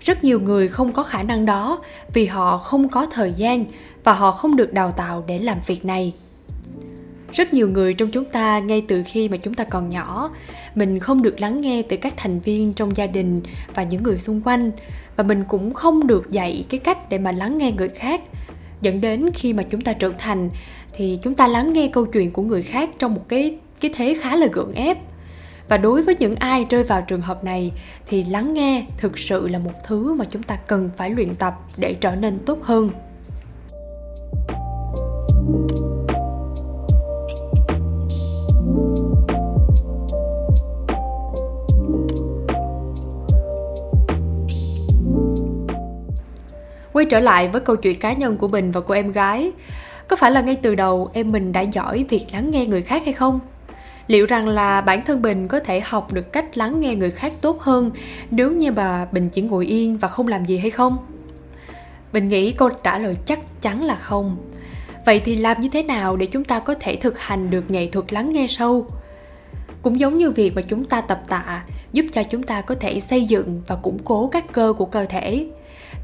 Rất 0.00 0.24
nhiều 0.24 0.40
người 0.40 0.68
không 0.68 0.92
có 0.92 1.02
khả 1.02 1.22
năng 1.22 1.46
đó 1.46 1.82
vì 2.12 2.26
họ 2.26 2.58
không 2.58 2.88
có 2.88 3.06
thời 3.06 3.32
gian 3.32 3.64
và 4.04 4.12
họ 4.12 4.32
không 4.32 4.56
được 4.56 4.72
đào 4.72 4.92
tạo 4.92 5.24
để 5.26 5.38
làm 5.38 5.58
việc 5.66 5.84
này 5.84 6.12
rất 7.32 7.54
nhiều 7.54 7.68
người 7.68 7.94
trong 7.94 8.10
chúng 8.10 8.24
ta 8.24 8.58
ngay 8.58 8.84
từ 8.88 9.02
khi 9.06 9.28
mà 9.28 9.36
chúng 9.36 9.54
ta 9.54 9.64
còn 9.64 9.90
nhỏ, 9.90 10.30
mình 10.74 10.98
không 10.98 11.22
được 11.22 11.40
lắng 11.40 11.60
nghe 11.60 11.82
từ 11.82 11.96
các 11.96 12.14
thành 12.16 12.40
viên 12.40 12.72
trong 12.72 12.96
gia 12.96 13.06
đình 13.06 13.42
và 13.74 13.82
những 13.82 14.02
người 14.02 14.18
xung 14.18 14.40
quanh. 14.44 14.70
Và 15.16 15.24
mình 15.24 15.44
cũng 15.48 15.74
không 15.74 16.06
được 16.06 16.30
dạy 16.30 16.64
cái 16.68 16.80
cách 16.80 17.10
để 17.10 17.18
mà 17.18 17.32
lắng 17.32 17.58
nghe 17.58 17.72
người 17.72 17.88
khác. 17.88 18.20
Dẫn 18.80 19.00
đến 19.00 19.30
khi 19.34 19.52
mà 19.52 19.62
chúng 19.70 19.80
ta 19.80 19.92
trưởng 19.92 20.14
thành, 20.18 20.50
thì 20.92 21.18
chúng 21.22 21.34
ta 21.34 21.46
lắng 21.46 21.72
nghe 21.72 21.88
câu 21.88 22.06
chuyện 22.06 22.30
của 22.30 22.42
người 22.42 22.62
khác 22.62 22.90
trong 22.98 23.14
một 23.14 23.28
cái 23.28 23.58
cái 23.80 23.90
thế 23.94 24.16
khá 24.22 24.36
là 24.36 24.46
gượng 24.52 24.72
ép. 24.72 24.98
Và 25.68 25.76
đối 25.76 26.02
với 26.02 26.16
những 26.18 26.36
ai 26.36 26.66
rơi 26.70 26.82
vào 26.82 27.02
trường 27.08 27.20
hợp 27.20 27.44
này, 27.44 27.72
thì 28.06 28.24
lắng 28.24 28.54
nghe 28.54 28.86
thực 28.98 29.18
sự 29.18 29.48
là 29.48 29.58
một 29.58 29.72
thứ 29.86 30.14
mà 30.14 30.24
chúng 30.30 30.42
ta 30.42 30.56
cần 30.56 30.90
phải 30.96 31.10
luyện 31.10 31.34
tập 31.34 31.54
để 31.76 31.94
trở 31.94 32.16
nên 32.16 32.38
tốt 32.38 32.58
hơn. 32.62 32.90
Quay 46.92 47.04
trở 47.04 47.20
lại 47.20 47.48
với 47.48 47.60
câu 47.60 47.76
chuyện 47.76 47.98
cá 47.98 48.12
nhân 48.12 48.36
của 48.36 48.48
mình 48.48 48.70
và 48.70 48.80
của 48.80 48.94
em 48.94 49.12
gái. 49.12 49.50
Có 50.08 50.16
phải 50.16 50.30
là 50.30 50.40
ngay 50.40 50.56
từ 50.56 50.74
đầu 50.74 51.10
em 51.12 51.32
mình 51.32 51.52
đã 51.52 51.60
giỏi 51.60 52.04
việc 52.08 52.26
lắng 52.32 52.50
nghe 52.50 52.66
người 52.66 52.82
khác 52.82 53.02
hay 53.04 53.12
không? 53.12 53.40
Liệu 54.06 54.26
rằng 54.26 54.48
là 54.48 54.80
bản 54.80 55.04
thân 55.04 55.22
bình 55.22 55.48
có 55.48 55.60
thể 55.60 55.80
học 55.80 56.12
được 56.12 56.32
cách 56.32 56.58
lắng 56.58 56.80
nghe 56.80 56.94
người 56.94 57.10
khác 57.10 57.32
tốt 57.40 57.60
hơn 57.60 57.90
nếu 58.30 58.52
như 58.52 58.72
mà 58.72 59.06
bình 59.12 59.28
chỉ 59.28 59.42
ngồi 59.42 59.66
yên 59.66 59.98
và 59.98 60.08
không 60.08 60.28
làm 60.28 60.44
gì 60.44 60.58
hay 60.58 60.70
không? 60.70 60.96
Bình 62.12 62.28
nghĩ 62.28 62.52
câu 62.52 62.70
trả 62.70 62.98
lời 62.98 63.16
chắc 63.24 63.62
chắn 63.62 63.82
là 63.82 63.94
không. 63.94 64.36
Vậy 65.06 65.20
thì 65.24 65.36
làm 65.36 65.60
như 65.60 65.68
thế 65.68 65.82
nào 65.82 66.16
để 66.16 66.26
chúng 66.26 66.44
ta 66.44 66.60
có 66.60 66.74
thể 66.80 66.96
thực 66.96 67.18
hành 67.18 67.50
được 67.50 67.70
nghệ 67.70 67.86
thuật 67.86 68.12
lắng 68.12 68.32
nghe 68.32 68.46
sâu? 68.48 68.86
Cũng 69.82 70.00
giống 70.00 70.18
như 70.18 70.30
việc 70.30 70.54
mà 70.54 70.62
chúng 70.62 70.84
ta 70.84 71.00
tập 71.00 71.20
tạ, 71.28 71.64
giúp 71.92 72.06
cho 72.12 72.22
chúng 72.22 72.42
ta 72.42 72.60
có 72.60 72.74
thể 72.74 73.00
xây 73.00 73.24
dựng 73.24 73.62
và 73.66 73.76
củng 73.76 73.98
cố 74.04 74.28
các 74.32 74.52
cơ 74.52 74.72
của 74.78 74.86
cơ 74.86 75.04
thể 75.04 75.46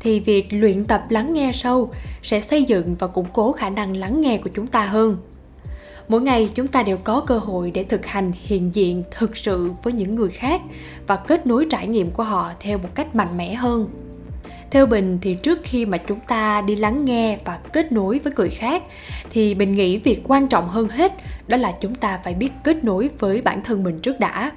thì 0.00 0.20
việc 0.20 0.46
luyện 0.50 0.84
tập 0.84 1.06
lắng 1.08 1.34
nghe 1.34 1.50
sâu 1.54 1.90
sẽ 2.22 2.40
xây 2.40 2.64
dựng 2.64 2.96
và 2.98 3.06
củng 3.06 3.26
cố 3.32 3.52
khả 3.52 3.70
năng 3.70 3.96
lắng 3.96 4.20
nghe 4.20 4.38
của 4.38 4.50
chúng 4.54 4.66
ta 4.66 4.86
hơn. 4.86 5.16
Mỗi 6.08 6.22
ngày 6.22 6.50
chúng 6.54 6.66
ta 6.66 6.82
đều 6.82 6.96
có 6.96 7.20
cơ 7.26 7.38
hội 7.38 7.70
để 7.70 7.82
thực 7.82 8.06
hành 8.06 8.32
hiện 8.34 8.74
diện 8.74 9.02
thực 9.10 9.36
sự 9.36 9.70
với 9.82 9.92
những 9.92 10.14
người 10.14 10.30
khác 10.30 10.60
và 11.06 11.16
kết 11.16 11.46
nối 11.46 11.66
trải 11.70 11.86
nghiệm 11.86 12.10
của 12.10 12.22
họ 12.22 12.52
theo 12.60 12.78
một 12.78 12.88
cách 12.94 13.14
mạnh 13.14 13.36
mẽ 13.36 13.54
hơn. 13.54 13.88
Theo 14.70 14.86
bình 14.86 15.18
thì 15.22 15.34
trước 15.34 15.58
khi 15.64 15.86
mà 15.86 15.98
chúng 15.98 16.20
ta 16.20 16.62
đi 16.62 16.76
lắng 16.76 17.04
nghe 17.04 17.38
và 17.44 17.58
kết 17.72 17.92
nối 17.92 18.18
với 18.18 18.32
người 18.36 18.50
khác 18.50 18.82
thì 19.30 19.54
bình 19.54 19.74
nghĩ 19.74 19.98
việc 19.98 20.20
quan 20.24 20.48
trọng 20.48 20.68
hơn 20.68 20.88
hết 20.88 21.12
đó 21.48 21.56
là 21.56 21.74
chúng 21.80 21.94
ta 21.94 22.20
phải 22.24 22.34
biết 22.34 22.52
kết 22.64 22.84
nối 22.84 23.10
với 23.18 23.42
bản 23.42 23.62
thân 23.62 23.82
mình 23.82 23.98
trước 23.98 24.20
đã 24.20 24.52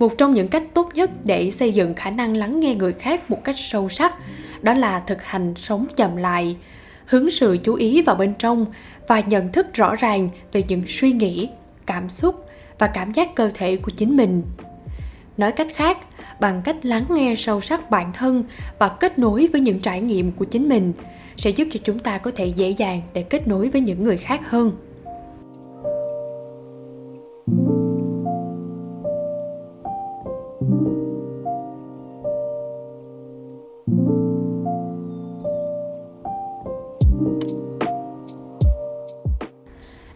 một 0.00 0.18
trong 0.18 0.34
những 0.34 0.48
cách 0.48 0.62
tốt 0.74 0.90
nhất 0.94 1.10
để 1.24 1.50
xây 1.50 1.72
dựng 1.72 1.94
khả 1.94 2.10
năng 2.10 2.36
lắng 2.36 2.60
nghe 2.60 2.74
người 2.74 2.92
khác 2.92 3.30
một 3.30 3.44
cách 3.44 3.56
sâu 3.58 3.88
sắc, 3.88 4.14
đó 4.62 4.74
là 4.74 5.00
thực 5.00 5.22
hành 5.24 5.54
sống 5.56 5.86
chậm 5.96 6.16
lại 6.16 6.56
hướng 7.06 7.30
sự 7.30 7.58
chú 7.64 7.74
ý 7.74 8.02
vào 8.02 8.16
bên 8.16 8.34
trong 8.38 8.66
và 9.08 9.20
nhận 9.20 9.52
thức 9.52 9.74
rõ 9.74 9.96
ràng 9.96 10.28
về 10.52 10.64
những 10.68 10.82
suy 10.86 11.12
nghĩ, 11.12 11.48
cảm 11.86 12.10
xúc 12.10 12.34
và 12.78 12.86
cảm 12.86 13.12
giác 13.12 13.34
cơ 13.34 13.50
thể 13.54 13.76
của 13.76 13.90
chính 13.96 14.16
mình. 14.16 14.42
Nói 15.36 15.52
cách 15.52 15.68
khác, 15.74 15.98
bằng 16.40 16.62
cách 16.64 16.76
lắng 16.82 17.04
nghe 17.10 17.34
sâu 17.34 17.60
sắc 17.60 17.90
bản 17.90 18.12
thân 18.12 18.44
và 18.78 18.88
kết 18.88 19.18
nối 19.18 19.46
với 19.46 19.60
những 19.60 19.80
trải 19.80 20.00
nghiệm 20.00 20.32
của 20.32 20.44
chính 20.44 20.68
mình 20.68 20.92
sẽ 21.36 21.50
giúp 21.50 21.68
cho 21.72 21.80
chúng 21.84 21.98
ta 21.98 22.18
có 22.18 22.30
thể 22.36 22.46
dễ 22.46 22.70
dàng 22.70 23.02
để 23.12 23.22
kết 23.22 23.48
nối 23.48 23.68
với 23.68 23.80
những 23.80 24.04
người 24.04 24.16
khác 24.16 24.50
hơn. 24.50 24.72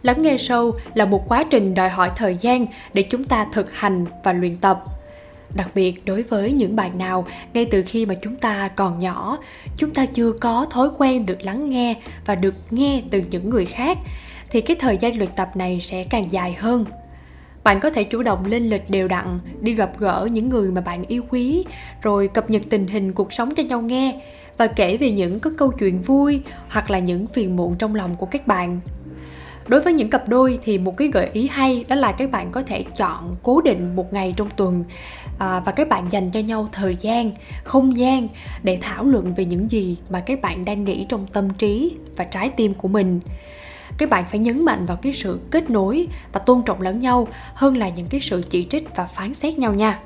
Lắng 0.05 0.21
nghe 0.21 0.37
sâu 0.37 0.75
là 0.93 1.05
một 1.05 1.23
quá 1.27 1.43
trình 1.49 1.73
đòi 1.73 1.89
hỏi 1.89 2.11
thời 2.15 2.37
gian 2.41 2.65
để 2.93 3.03
chúng 3.03 3.23
ta 3.23 3.45
thực 3.53 3.73
hành 3.73 4.05
và 4.23 4.33
luyện 4.33 4.55
tập. 4.55 4.83
Đặc 5.55 5.69
biệt 5.75 6.05
đối 6.05 6.23
với 6.23 6.51
những 6.51 6.75
bạn 6.75 6.97
nào, 6.97 7.25
ngay 7.53 7.65
từ 7.65 7.83
khi 7.87 8.05
mà 8.05 8.13
chúng 8.21 8.35
ta 8.35 8.69
còn 8.75 8.99
nhỏ, 8.99 9.37
chúng 9.77 9.93
ta 9.93 10.05
chưa 10.05 10.31
có 10.31 10.67
thói 10.71 10.89
quen 10.97 11.25
được 11.25 11.41
lắng 11.41 11.69
nghe 11.69 11.95
và 12.25 12.35
được 12.35 12.55
nghe 12.69 13.01
từ 13.11 13.21
những 13.29 13.49
người 13.49 13.65
khác, 13.65 13.97
thì 14.49 14.61
cái 14.61 14.77
thời 14.79 14.97
gian 14.97 15.17
luyện 15.17 15.29
tập 15.35 15.49
này 15.55 15.79
sẽ 15.81 16.03
càng 16.03 16.31
dài 16.31 16.53
hơn. 16.53 16.85
Bạn 17.63 17.79
có 17.79 17.89
thể 17.89 18.03
chủ 18.03 18.23
động 18.23 18.45
lên 18.45 18.69
lịch 18.69 18.89
đều 18.89 19.07
đặn, 19.07 19.39
đi 19.61 19.73
gặp 19.73 19.91
gỡ 19.97 20.27
những 20.31 20.49
người 20.49 20.71
mà 20.71 20.81
bạn 20.81 21.03
yêu 21.07 21.23
quý, 21.29 21.65
rồi 22.01 22.27
cập 22.27 22.49
nhật 22.49 22.61
tình 22.69 22.87
hình 22.87 23.13
cuộc 23.13 23.33
sống 23.33 23.55
cho 23.55 23.63
nhau 23.63 23.81
nghe, 23.81 24.21
và 24.57 24.67
kể 24.67 24.97
về 24.97 25.11
những 25.11 25.39
cái 25.39 25.53
câu 25.57 25.71
chuyện 25.71 26.01
vui 26.01 26.41
hoặc 26.69 26.91
là 26.91 26.99
những 26.99 27.27
phiền 27.27 27.55
muộn 27.55 27.75
trong 27.79 27.95
lòng 27.95 28.15
của 28.15 28.25
các 28.25 28.47
bạn 28.47 28.79
đối 29.67 29.81
với 29.81 29.93
những 29.93 30.09
cặp 30.09 30.29
đôi 30.29 30.59
thì 30.63 30.77
một 30.77 30.97
cái 30.97 31.07
gợi 31.07 31.29
ý 31.33 31.47
hay 31.47 31.85
đó 31.87 31.95
là 31.95 32.11
các 32.11 32.31
bạn 32.31 32.51
có 32.51 32.61
thể 32.61 32.83
chọn 32.95 33.35
cố 33.43 33.61
định 33.61 33.95
một 33.95 34.13
ngày 34.13 34.33
trong 34.37 34.49
tuần 34.55 34.83
à, 35.39 35.59
và 35.65 35.71
các 35.71 35.89
bạn 35.89 36.11
dành 36.11 36.31
cho 36.31 36.39
nhau 36.39 36.69
thời 36.71 36.97
gian 36.99 37.31
không 37.63 37.97
gian 37.97 38.27
để 38.63 38.79
thảo 38.81 39.05
luận 39.05 39.33
về 39.33 39.45
những 39.45 39.71
gì 39.71 39.97
mà 40.09 40.19
các 40.19 40.41
bạn 40.41 40.65
đang 40.65 40.83
nghĩ 40.83 41.05
trong 41.09 41.27
tâm 41.27 41.49
trí 41.49 41.95
và 42.15 42.23
trái 42.23 42.49
tim 42.49 42.73
của 42.73 42.87
mình. 42.87 43.19
Các 43.97 44.09
bạn 44.09 44.23
phải 44.29 44.39
nhấn 44.39 44.65
mạnh 44.65 44.85
vào 44.85 44.97
cái 44.97 45.13
sự 45.13 45.39
kết 45.51 45.69
nối 45.69 46.07
và 46.33 46.39
tôn 46.39 46.61
trọng 46.61 46.81
lẫn 46.81 46.99
nhau 46.99 47.27
hơn 47.53 47.77
là 47.77 47.89
những 47.89 48.07
cái 48.07 48.19
sự 48.19 48.43
chỉ 48.49 48.67
trích 48.69 48.95
và 48.95 49.05
phán 49.05 49.33
xét 49.33 49.57
nhau 49.57 49.73
nha. 49.73 49.99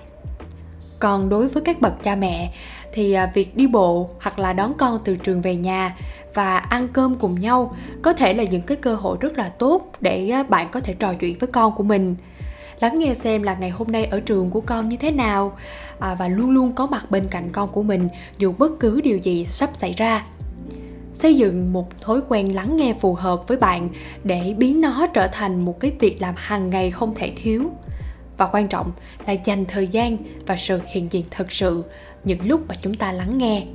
Còn 1.00 1.30
đối 1.30 1.48
với 1.48 1.64
các 1.64 1.82
bậc 1.82 2.04
cha 2.04 2.16
mẹ 2.16 2.54
thì 2.94 3.14
à, 3.14 3.32
việc 3.34 3.56
đi 3.58 3.68
bộ 3.68 4.10
hoặc 4.22 4.40
là 4.40 4.54
đón 4.54 4.74
con 4.78 5.00
từ 5.04 5.16
trường 5.16 5.42
về 5.42 5.56
nhà 5.56 5.96
và 6.34 6.58
ăn 6.58 6.88
cơm 6.94 7.16
cùng 7.16 7.40
nhau 7.40 7.76
có 8.02 8.14
thể 8.14 8.34
là 8.34 8.44
những 8.44 8.62
cái 8.62 8.78
cơ 8.78 8.96
hội 8.96 9.18
rất 9.20 9.38
là 9.38 9.50
tốt 9.50 9.92
để 10.02 10.30
à, 10.30 10.44
bạn 10.44 10.68
có 10.72 10.80
thể 10.80 10.94
trò 10.94 11.14
chuyện 11.14 11.38
với 11.40 11.48
con 11.48 11.76
của 11.76 11.84
mình. 11.84 12.16
Lắng 12.80 13.00
nghe 13.00 13.14
xem 13.14 13.44
là 13.44 13.58
ngày 13.60 13.70
hôm 13.70 13.88
nay 13.92 14.06
ở 14.06 14.20
trường 14.20 14.50
của 14.50 14.62
con 14.62 14.90
như 14.90 14.98
thế 14.98 15.12
nào 15.12 15.58
à, 16.00 16.16
và 16.20 16.28
luôn 16.28 16.50
luôn 16.50 16.74
có 16.74 16.86
mặt 16.86 17.12
bên 17.12 17.28
cạnh 17.32 17.50
con 17.52 17.70
của 17.70 17.84
mình 17.84 18.10
dù 18.38 18.54
bất 18.58 18.72
cứ 18.80 19.02
điều 19.02 19.18
gì 19.18 19.46
sắp 19.46 19.70
xảy 19.74 19.94
ra. 19.94 20.24
Xây 21.14 21.36
dựng 21.36 21.74
một 21.74 22.02
thói 22.02 22.22
quen 22.28 22.56
lắng 22.56 22.78
nghe 22.78 22.94
phù 23.00 23.16
hợp 23.16 23.48
với 23.48 23.58
bạn 23.58 23.90
để 24.24 24.56
biến 24.58 24.82
nó 24.82 25.08
trở 25.14 25.28
thành 25.28 25.66
một 25.66 25.80
cái 25.80 25.92
việc 26.00 26.22
làm 26.22 26.34
hàng 26.38 26.70
ngày 26.70 26.92
không 26.92 27.16
thể 27.16 27.34
thiếu. 27.36 27.64
Và 28.38 28.48
quan 28.52 28.68
trọng 28.68 28.92
là 29.28 29.34
dành 29.34 29.66
thời 29.66 29.88
gian 29.88 30.18
và 30.48 30.56
sự 30.56 30.82
hiện 30.88 31.08
diện 31.12 31.26
thật 31.32 31.52
sự 31.52 31.84
những 32.24 32.48
lúc 32.48 32.62
mà 32.68 32.76
chúng 32.82 32.96
ta 32.96 33.12
lắng 33.12 33.38
nghe. 33.38 33.66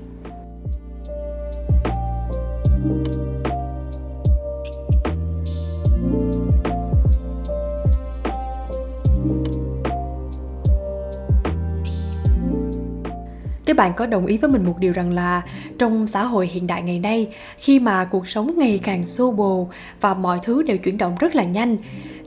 Các 13.66 13.76
bạn 13.76 13.92
có 13.96 14.06
đồng 14.06 14.26
ý 14.26 14.38
với 14.38 14.50
mình 14.50 14.64
một 14.64 14.74
điều 14.78 14.92
rằng 14.92 15.12
là 15.12 15.42
trong 15.78 16.06
xã 16.06 16.24
hội 16.24 16.46
hiện 16.46 16.66
đại 16.66 16.82
ngày 16.82 16.98
nay, 16.98 17.28
khi 17.58 17.80
mà 17.80 18.04
cuộc 18.04 18.28
sống 18.28 18.58
ngày 18.58 18.80
càng 18.82 19.06
xô 19.06 19.30
bồ 19.32 19.68
và 20.00 20.14
mọi 20.14 20.38
thứ 20.42 20.62
đều 20.62 20.78
chuyển 20.78 20.98
động 20.98 21.16
rất 21.20 21.34
là 21.34 21.44
nhanh, 21.44 21.76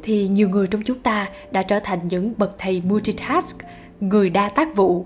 thì 0.04 0.28
nhiều 0.28 0.50
người 0.50 0.68
trong 0.68 0.82
chúng 0.86 1.00
ta 1.00 1.30
đã 1.52 1.64
trở 1.64 1.80
thành 1.80 2.00
những 2.08 2.34
bậc 2.38 2.56
thầy 2.58 2.82
multitask, 2.86 3.58
người 4.00 4.30
đa 4.30 4.50
tác 4.50 4.76
vụ 4.76 5.06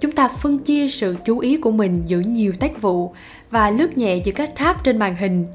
chúng 0.00 0.12
ta 0.12 0.28
phân 0.28 0.58
chia 0.58 0.88
sự 0.88 1.16
chú 1.24 1.38
ý 1.38 1.56
của 1.56 1.70
mình 1.70 2.02
giữa 2.06 2.20
nhiều 2.20 2.52
tác 2.60 2.82
vụ 2.82 3.14
và 3.50 3.70
lướt 3.70 3.98
nhẹ 3.98 4.16
giữa 4.16 4.32
các 4.32 4.56
tab 4.56 4.76
trên 4.84 4.98
màn 4.98 5.16
hình. 5.16 5.46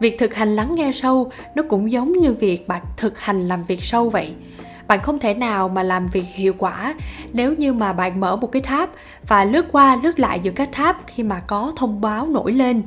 Việc 0.00 0.18
thực 0.18 0.34
hành 0.34 0.56
lắng 0.56 0.74
nghe 0.74 0.92
sâu, 0.94 1.30
nó 1.54 1.62
cũng 1.68 1.92
giống 1.92 2.12
như 2.12 2.32
việc 2.32 2.68
bạn 2.68 2.82
thực 2.96 3.18
hành 3.18 3.48
làm 3.48 3.64
việc 3.64 3.82
sâu 3.82 4.10
vậy. 4.10 4.32
Bạn 4.88 5.00
không 5.00 5.18
thể 5.18 5.34
nào 5.34 5.68
mà 5.68 5.82
làm 5.82 6.06
việc 6.12 6.24
hiệu 6.34 6.54
quả 6.58 6.94
nếu 7.32 7.54
như 7.54 7.72
mà 7.72 7.92
bạn 7.92 8.20
mở 8.20 8.36
một 8.36 8.52
cái 8.52 8.62
tab 8.62 8.88
và 9.28 9.44
lướt 9.44 9.66
qua, 9.72 9.96
lướt 10.02 10.18
lại 10.18 10.40
giữa 10.42 10.50
các 10.50 10.68
tab 10.76 10.96
khi 11.06 11.22
mà 11.22 11.40
có 11.46 11.72
thông 11.76 12.00
báo 12.00 12.26
nổi 12.26 12.52
lên. 12.52 12.82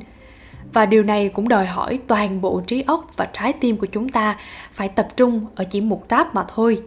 Và 0.72 0.86
điều 0.86 1.02
này 1.02 1.28
cũng 1.28 1.48
đòi 1.48 1.66
hỏi 1.66 1.98
toàn 2.06 2.40
bộ 2.40 2.60
trí 2.66 2.82
óc 2.82 3.10
và 3.16 3.28
trái 3.32 3.52
tim 3.52 3.76
của 3.76 3.86
chúng 3.86 4.08
ta 4.08 4.36
phải 4.72 4.88
tập 4.88 5.08
trung 5.16 5.46
ở 5.54 5.64
chỉ 5.64 5.80
một 5.80 6.08
tab 6.08 6.26
mà 6.32 6.44
thôi 6.48 6.82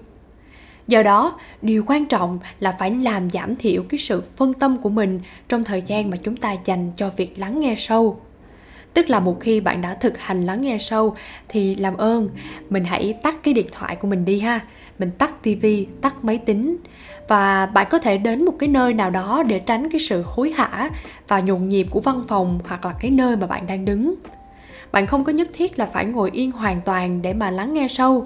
do 0.88 1.04
đó, 1.04 1.40
điều 1.62 1.84
quan 1.88 2.06
trọng 2.06 2.40
là 2.60 2.76
phải 2.80 2.92
làm 2.92 3.32
giảm 3.32 3.56
thiểu 3.56 3.84
cái 3.90 3.98
sự 3.98 4.24
phân 4.36 4.54
tâm 4.54 4.78
của 4.78 4.90
mình 4.90 5.20
trong 5.48 5.64
thời 5.64 5.82
gian 5.82 6.10
mà 6.10 6.18
chúng 6.18 6.38
ta 6.38 6.56
dành 6.66 6.92
cho 6.98 7.10
việc 7.18 7.40
lắng 7.40 7.60
nghe 7.60 7.76
sâu. 7.78 8.20
Tức 8.94 9.10
là 9.10 9.20
một 9.20 9.40
khi 9.40 9.60
bạn 9.60 9.82
đã 9.82 9.94
thực 9.94 10.18
hành 10.18 10.46
lắng 10.46 10.62
nghe 10.62 10.78
sâu 10.78 11.16
thì 11.50 11.76
làm 11.76 11.98
ơn, 11.98 12.30
mình 12.70 12.86
hãy 12.86 13.14
tắt 13.24 13.38
cái 13.44 13.54
điện 13.54 13.68
thoại 13.72 13.96
của 13.96 14.08
mình 14.08 14.26
đi 14.26 14.40
ha. 14.40 14.60
Mình 15.00 15.12
tắt 15.18 15.44
tivi 15.44 15.88
tắt 16.02 16.24
máy 16.24 16.38
tính. 16.38 16.78
Và 17.28 17.66
bạn 17.66 17.88
có 17.90 18.00
thể 18.00 18.18
đến 18.18 18.46
một 18.46 18.54
cái 18.60 18.70
nơi 18.70 18.94
nào 18.94 19.10
đó 19.10 19.44
để 19.44 19.60
tránh 19.60 19.90
cái 19.90 20.00
sự 20.00 20.24
hối 20.26 20.52
hả 20.52 20.90
và 21.28 21.40
nhộn 21.40 21.70
nhịp 21.70 21.88
của 21.90 22.00
văn 22.00 22.24
phòng 22.28 22.60
hoặc 22.68 22.86
là 22.86 22.94
cái 23.00 23.12
nơi 23.12 23.36
mà 23.36 23.48
bạn 23.48 23.68
đang 23.68 23.86
đứng. 23.86 24.16
Bạn 24.92 25.06
không 25.06 25.24
có 25.24 25.32
nhất 25.32 25.48
thiết 25.54 25.80
là 25.80 25.86
phải 25.94 26.06
ngồi 26.06 26.30
yên 26.34 26.52
hoàn 26.52 26.82
toàn 26.82 27.22
để 27.22 27.34
mà 27.34 27.52
lắng 27.52 27.74
nghe 27.74 27.88
sâu 27.88 28.26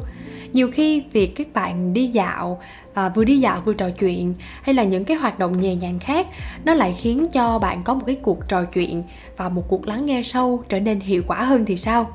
nhiều 0.54 0.72
khi 0.72 1.04
việc 1.12 1.36
các 1.36 1.48
bạn 1.54 1.94
đi 1.94 2.08
dạo 2.08 2.62
à, 2.94 3.10
vừa 3.10 3.24
đi 3.24 3.40
dạo 3.40 3.62
vừa 3.66 3.74
trò 3.74 3.90
chuyện 3.90 4.34
hay 4.62 4.76
là 4.76 4.84
những 4.84 5.06
cái 5.06 5.18
hoạt 5.18 5.40
động 5.40 5.62
nhẹ 5.62 5.76
nhàng 5.76 6.00
khác 6.00 6.28
nó 6.66 6.74
lại 6.74 6.96
khiến 6.98 7.28
cho 7.34 7.60
bạn 7.60 7.84
có 7.84 7.94
một 7.94 8.04
cái 8.06 8.16
cuộc 8.16 8.48
trò 8.48 8.64
chuyện 8.64 9.04
và 9.38 9.50
một 9.50 9.64
cuộc 9.68 9.88
lắng 9.88 10.06
nghe 10.06 10.22
sâu 10.24 10.64
trở 10.70 10.80
nên 10.80 11.00
hiệu 11.00 11.22
quả 11.28 11.44
hơn 11.44 11.66
thì 11.66 11.78
sao? 11.78 12.10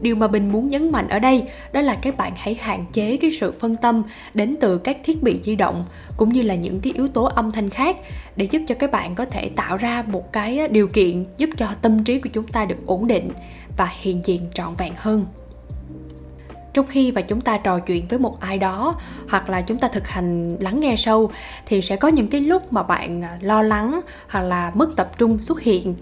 Điều 0.00 0.16
mà 0.16 0.28
bình 0.28 0.52
muốn 0.52 0.70
nhấn 0.70 0.92
mạnh 0.92 1.08
ở 1.08 1.18
đây 1.18 1.42
đó 1.72 1.80
là 1.80 1.94
các 1.94 2.16
bạn 2.16 2.32
hãy 2.36 2.54
hạn 2.54 2.84
chế 2.92 3.16
cái 3.16 3.30
sự 3.40 3.52
phân 3.52 3.76
tâm 3.76 4.02
đến 4.34 4.56
từ 4.60 4.78
các 4.78 4.96
thiết 5.04 5.22
bị 5.22 5.40
di 5.42 5.56
động 5.56 5.84
cũng 6.16 6.28
như 6.28 6.42
là 6.42 6.54
những 6.54 6.80
cái 6.80 6.92
yếu 6.96 7.08
tố 7.08 7.24
âm 7.24 7.52
thanh 7.52 7.70
khác 7.70 7.96
để 8.36 8.48
giúp 8.50 8.62
cho 8.68 8.74
các 8.74 8.90
bạn 8.90 9.14
có 9.14 9.24
thể 9.24 9.50
tạo 9.56 9.76
ra 9.76 10.02
một 10.02 10.32
cái 10.32 10.68
điều 10.68 10.88
kiện 10.88 11.24
giúp 11.38 11.50
cho 11.58 11.66
tâm 11.82 12.04
trí 12.04 12.18
của 12.18 12.30
chúng 12.32 12.46
ta 12.46 12.64
được 12.64 12.86
ổn 12.86 13.06
định 13.06 13.30
và 13.76 13.88
hiện 14.00 14.22
diện 14.24 14.46
trọn 14.54 14.74
vẹn 14.78 14.92
hơn 14.96 15.26
trong 16.72 16.86
khi 16.86 17.12
mà 17.12 17.20
chúng 17.20 17.40
ta 17.40 17.58
trò 17.58 17.78
chuyện 17.78 18.06
với 18.08 18.18
một 18.18 18.40
ai 18.40 18.58
đó, 18.58 18.94
hoặc 19.28 19.50
là 19.50 19.60
chúng 19.60 19.78
ta 19.78 19.88
thực 19.88 20.08
hành 20.08 20.56
lắng 20.60 20.80
nghe 20.80 20.94
sâu, 20.96 21.30
thì 21.66 21.80
sẽ 21.82 21.96
có 21.96 22.08
những 22.08 22.28
cái 22.28 22.40
lúc 22.40 22.72
mà 22.72 22.82
bạn 22.82 23.22
à, 23.24 23.38
lo 23.40 23.62
lắng 23.62 24.00
hoặc 24.28 24.42
là 24.42 24.72
mất 24.74 24.96
tập 24.96 25.10
trung 25.18 25.38
xuất 25.38 25.60
hiện. 25.60 25.94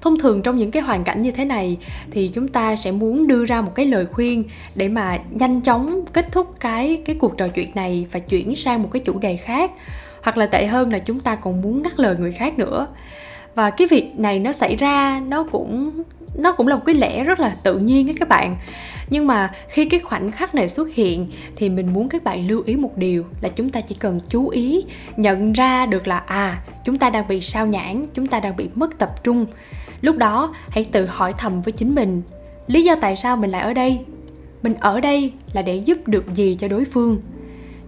Thông 0.00 0.18
thường 0.18 0.42
trong 0.42 0.56
những 0.56 0.70
cái 0.70 0.82
hoàn 0.82 1.04
cảnh 1.04 1.22
như 1.22 1.30
thế 1.30 1.44
này 1.44 1.76
thì 2.10 2.30
chúng 2.34 2.48
ta 2.48 2.76
sẽ 2.76 2.90
muốn 2.90 3.26
đưa 3.26 3.46
ra 3.46 3.60
một 3.60 3.74
cái 3.74 3.86
lời 3.86 4.06
khuyên 4.06 4.44
để 4.74 4.88
mà 4.88 5.18
nhanh 5.30 5.60
chóng 5.60 6.04
kết 6.12 6.32
thúc 6.32 6.60
cái 6.60 7.02
cái 7.06 7.16
cuộc 7.20 7.36
trò 7.36 7.48
chuyện 7.48 7.70
này 7.74 8.06
và 8.12 8.18
chuyển 8.18 8.56
sang 8.56 8.82
một 8.82 8.88
cái 8.92 9.02
chủ 9.04 9.18
đề 9.18 9.36
khác. 9.36 9.72
Hoặc 10.22 10.36
là 10.36 10.46
tệ 10.46 10.66
hơn 10.66 10.92
là 10.92 10.98
chúng 10.98 11.20
ta 11.20 11.34
còn 11.34 11.62
muốn 11.62 11.82
ngắt 11.82 12.00
lời 12.00 12.16
người 12.18 12.32
khác 12.32 12.58
nữa. 12.58 12.86
Và 13.54 13.70
cái 13.70 13.88
việc 13.88 14.18
này 14.18 14.38
nó 14.38 14.52
xảy 14.52 14.76
ra, 14.76 15.20
nó 15.28 15.44
cũng 15.52 16.02
nó 16.34 16.52
cũng 16.52 16.68
là 16.68 16.76
một 16.76 16.82
cái 16.86 16.94
lẽ 16.94 17.24
rất 17.24 17.40
là 17.40 17.56
tự 17.62 17.78
nhiên 17.78 18.08
ấy 18.08 18.14
các 18.20 18.28
bạn 18.28 18.56
nhưng 19.10 19.26
mà 19.26 19.52
khi 19.68 19.84
cái 19.84 20.00
khoảnh 20.00 20.32
khắc 20.32 20.54
này 20.54 20.68
xuất 20.68 20.88
hiện 20.94 21.26
thì 21.56 21.68
mình 21.68 21.92
muốn 21.92 22.08
các 22.08 22.24
bạn 22.24 22.48
lưu 22.48 22.62
ý 22.66 22.76
một 22.76 22.96
điều 22.96 23.24
là 23.40 23.48
chúng 23.48 23.70
ta 23.70 23.80
chỉ 23.80 23.94
cần 23.94 24.20
chú 24.28 24.48
ý, 24.48 24.84
nhận 25.16 25.52
ra 25.52 25.86
được 25.86 26.06
là 26.06 26.18
à 26.18 26.62
chúng 26.84 26.98
ta 26.98 27.10
đang 27.10 27.28
bị 27.28 27.40
sao 27.40 27.66
nhãn 27.66 28.06
chúng 28.14 28.26
ta 28.26 28.40
đang 28.40 28.56
bị 28.56 28.68
mất 28.74 28.98
tập 28.98 29.24
trung. 29.24 29.46
Lúc 30.00 30.16
đó, 30.16 30.54
hãy 30.68 30.84
tự 30.92 31.06
hỏi 31.06 31.34
thầm 31.38 31.62
với 31.62 31.72
chính 31.72 31.94
mình, 31.94 32.22
lý 32.66 32.84
do 32.84 32.94
tại 33.00 33.16
sao 33.16 33.36
mình 33.36 33.50
lại 33.50 33.62
ở 33.62 33.74
đây? 33.74 34.00
Mình 34.62 34.74
ở 34.74 35.00
đây 35.00 35.32
là 35.52 35.62
để 35.62 35.76
giúp 35.76 35.98
được 36.06 36.24
gì 36.34 36.56
cho 36.60 36.68
đối 36.68 36.84
phương? 36.84 37.20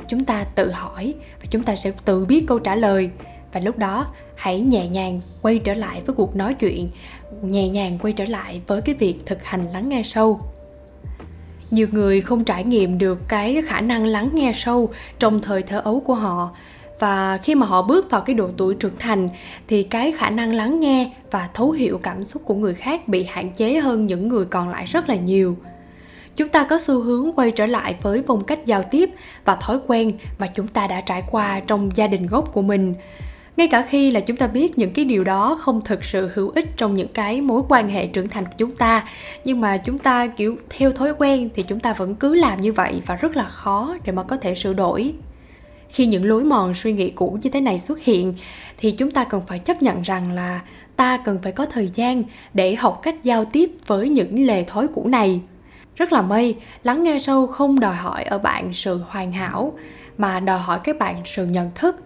Chúng 0.08 0.24
ta 0.24 0.44
tự 0.44 0.70
hỏi 0.70 1.14
và 1.40 1.46
chúng 1.50 1.62
ta 1.62 1.76
sẽ 1.76 1.92
tự 2.04 2.24
biết 2.24 2.44
câu 2.46 2.58
trả 2.58 2.74
lời. 2.74 3.10
Và 3.52 3.60
lúc 3.60 3.78
đó, 3.78 4.06
hãy 4.36 4.60
nhẹ 4.60 4.88
nhàng 4.88 5.20
quay 5.42 5.58
trở 5.58 5.74
lại 5.74 6.02
với 6.06 6.16
cuộc 6.16 6.36
nói 6.36 6.54
chuyện, 6.54 6.90
nhẹ 7.42 7.68
nhàng 7.68 7.98
quay 8.02 8.12
trở 8.12 8.24
lại 8.24 8.60
với 8.66 8.80
cái 8.80 8.94
việc 8.94 9.14
thực 9.26 9.44
hành 9.44 9.66
lắng 9.72 9.88
nghe 9.88 10.02
sâu 10.02 10.40
nhiều 11.70 11.86
người 11.92 12.20
không 12.20 12.44
trải 12.44 12.64
nghiệm 12.64 12.98
được 12.98 13.18
cái 13.28 13.62
khả 13.66 13.80
năng 13.80 14.06
lắng 14.06 14.30
nghe 14.32 14.52
sâu 14.54 14.90
trong 15.18 15.42
thời 15.42 15.62
thơ 15.62 15.80
ấu 15.84 16.00
của 16.00 16.14
họ. 16.14 16.50
Và 16.98 17.36
khi 17.36 17.54
mà 17.54 17.66
họ 17.66 17.82
bước 17.82 18.10
vào 18.10 18.20
cái 18.20 18.34
độ 18.34 18.48
tuổi 18.56 18.74
trưởng 18.74 18.96
thành, 18.98 19.28
thì 19.68 19.82
cái 19.82 20.12
khả 20.12 20.30
năng 20.30 20.54
lắng 20.54 20.80
nghe 20.80 21.10
và 21.30 21.48
thấu 21.54 21.70
hiểu 21.70 22.00
cảm 22.02 22.24
xúc 22.24 22.42
của 22.44 22.54
người 22.54 22.74
khác 22.74 23.08
bị 23.08 23.24
hạn 23.24 23.50
chế 23.56 23.80
hơn 23.80 24.06
những 24.06 24.28
người 24.28 24.44
còn 24.44 24.68
lại 24.68 24.84
rất 24.86 25.08
là 25.08 25.14
nhiều. 25.14 25.56
Chúng 26.36 26.48
ta 26.48 26.64
có 26.64 26.78
xu 26.78 27.00
hướng 27.00 27.32
quay 27.32 27.50
trở 27.50 27.66
lại 27.66 27.94
với 28.02 28.22
phong 28.26 28.44
cách 28.44 28.66
giao 28.66 28.82
tiếp 28.82 29.10
và 29.44 29.56
thói 29.56 29.78
quen 29.86 30.12
mà 30.38 30.46
chúng 30.46 30.66
ta 30.66 30.86
đã 30.86 31.00
trải 31.00 31.22
qua 31.30 31.60
trong 31.60 31.90
gia 31.94 32.06
đình 32.06 32.26
gốc 32.26 32.52
của 32.52 32.62
mình 32.62 32.94
ngay 33.60 33.68
cả 33.68 33.86
khi 33.88 34.10
là 34.10 34.20
chúng 34.20 34.36
ta 34.36 34.46
biết 34.46 34.78
những 34.78 34.92
cái 34.92 35.04
điều 35.04 35.24
đó 35.24 35.58
không 35.60 35.80
thực 35.84 36.04
sự 36.04 36.30
hữu 36.34 36.50
ích 36.50 36.76
trong 36.76 36.94
những 36.94 37.08
cái 37.08 37.40
mối 37.40 37.62
quan 37.68 37.88
hệ 37.88 38.06
trưởng 38.06 38.28
thành 38.28 38.44
của 38.44 38.54
chúng 38.58 38.70
ta, 38.70 39.04
nhưng 39.44 39.60
mà 39.60 39.76
chúng 39.76 39.98
ta, 39.98 40.26
kiểu, 40.26 40.56
theo 40.70 40.92
thói 40.92 41.14
quen 41.18 41.48
thì 41.54 41.62
chúng 41.62 41.80
ta 41.80 41.92
vẫn 41.92 42.14
cứ 42.14 42.34
làm 42.34 42.60
như 42.60 42.72
vậy 42.72 43.02
và 43.06 43.16
rất 43.16 43.36
là 43.36 43.44
khó 43.44 43.96
để 44.04 44.12
mà 44.12 44.22
có 44.22 44.36
thể 44.36 44.54
sửa 44.54 44.72
đổi. 44.72 45.14
Khi 45.88 46.06
những 46.06 46.24
lối 46.24 46.44
mòn 46.44 46.74
suy 46.74 46.92
nghĩ 46.92 47.10
cũ 47.10 47.38
như 47.42 47.50
thế 47.50 47.60
này 47.60 47.78
xuất 47.78 48.00
hiện, 48.00 48.34
thì 48.78 48.90
chúng 48.90 49.10
ta 49.10 49.24
cần 49.24 49.42
phải 49.46 49.58
chấp 49.58 49.82
nhận 49.82 50.02
rằng 50.02 50.32
là 50.32 50.60
ta 50.96 51.16
cần 51.24 51.38
phải 51.42 51.52
có 51.52 51.66
thời 51.66 51.90
gian 51.94 52.22
để 52.54 52.74
học 52.74 53.00
cách 53.02 53.22
giao 53.22 53.44
tiếp 53.44 53.70
với 53.86 54.08
những 54.08 54.46
lề 54.46 54.64
thói 54.64 54.88
cũ 54.88 55.08
này. 55.08 55.40
Rất 55.96 56.12
là 56.12 56.22
mây 56.22 56.56
lắng 56.82 57.02
nghe 57.02 57.18
sâu 57.18 57.46
không 57.46 57.80
đòi 57.80 57.94
hỏi 57.94 58.22
ở 58.22 58.38
bạn 58.38 58.72
sự 58.72 59.00
hoàn 59.08 59.32
hảo, 59.32 59.72
mà 60.18 60.40
đòi 60.40 60.58
hỏi 60.58 60.78
các 60.84 60.98
bạn 60.98 61.22
sự 61.24 61.46
nhận 61.46 61.70
thức 61.74 61.96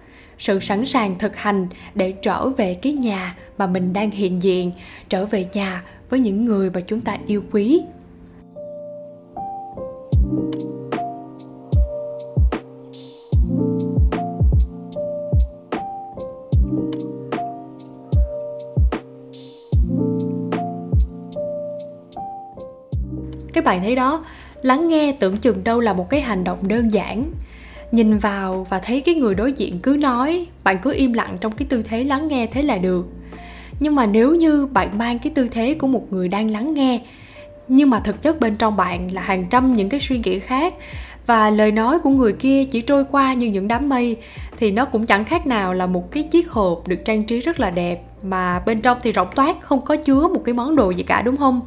sự 0.45 0.61
sẵn 0.61 0.87
sàng 0.87 1.19
thực 1.19 1.37
hành 1.37 1.69
để 1.95 2.13
trở 2.13 2.49
về 2.49 2.75
cái 2.75 2.93
nhà 2.93 3.37
mà 3.59 3.67
mình 3.67 3.93
đang 3.93 4.11
hiện 4.11 4.43
diện, 4.43 4.73
trở 5.09 5.27
về 5.27 5.47
nhà 5.53 5.83
với 6.11 6.21
những 6.21 6.45
người 6.45 6.71
mà 6.71 6.81
chúng 6.81 7.01
ta 7.01 7.17
yêu 7.27 7.43
quý. 7.53 7.83
Các 23.53 23.65
bạn 23.65 23.83
thấy 23.83 23.97
đó, 23.97 24.25
lắng 24.63 24.89
nghe 24.89 25.13
tưởng 25.21 25.39
chừng 25.39 25.65
đâu 25.65 25.81
là 25.81 25.93
một 25.93 26.11
cái 26.11 26.21
hành 26.21 26.45
động 26.45 26.69
đơn 26.69 26.93
giản 26.93 27.25
nhìn 27.95 28.19
vào 28.19 28.67
và 28.71 28.79
thấy 28.79 29.01
cái 29.01 29.15
người 29.15 29.35
đối 29.35 29.53
diện 29.53 29.79
cứ 29.83 29.97
nói, 30.01 30.47
bạn 30.65 30.79
cứ 30.83 30.93
im 30.93 31.13
lặng 31.13 31.37
trong 31.41 31.53
cái 31.53 31.67
tư 31.69 31.83
thế 31.83 32.05
lắng 32.05 32.29
nghe 32.29 32.47
thế 32.47 32.63
là 32.63 32.79
được. 32.79 33.07
Nhưng 33.81 33.95
mà 33.95 34.07
nếu 34.07 34.35
như 34.35 34.67
bạn 34.67 34.99
mang 34.99 35.19
cái 35.19 35.33
tư 35.35 35.49
thế 35.49 35.75
của 35.75 35.87
một 35.87 36.13
người 36.13 36.29
đang 36.29 36.51
lắng 36.51 36.75
nghe, 36.75 37.01
nhưng 37.69 37.91
mà 37.91 38.01
thực 38.01 38.23
chất 38.23 38.41
bên 38.41 38.55
trong 38.57 38.77
bạn 38.77 39.13
là 39.13 39.23
hàng 39.23 39.47
trăm 39.51 39.77
những 39.77 39.89
cái 39.89 40.01
suy 40.01 40.19
nghĩ 40.19 40.39
khác 40.39 40.75
và 41.27 41.51
lời 41.51 41.73
nói 41.73 41.99
của 41.99 42.11
người 42.11 42.33
kia 42.33 42.65
chỉ 42.65 42.81
trôi 42.81 43.05
qua 43.11 43.35
như 43.35 43.47
những 43.47 43.69
đám 43.69 43.89
mây, 43.89 44.17
thì 44.57 44.71
nó 44.71 44.85
cũng 44.85 45.07
chẳng 45.07 45.25
khác 45.25 45.47
nào 45.47 45.75
là 45.75 45.87
một 45.87 46.11
cái 46.11 46.23
chiếc 46.23 46.51
hộp 46.51 46.89
được 46.89 47.05
trang 47.05 47.25
trí 47.25 47.41
rất 47.41 47.61
là 47.61 47.71
đẹp 47.71 48.03
mà 48.23 48.63
bên 48.67 48.81
trong 48.81 48.99
thì 49.03 49.13
rỗng 49.13 49.29
toát, 49.35 49.57
không 49.61 49.85
có 49.85 49.97
chứa 49.97 50.29
một 50.29 50.43
cái 50.45 50.55
món 50.55 50.77
đồ 50.77 50.91
gì 50.91 51.03
cả, 51.03 51.23
đúng 51.23 51.37
không? 51.37 51.61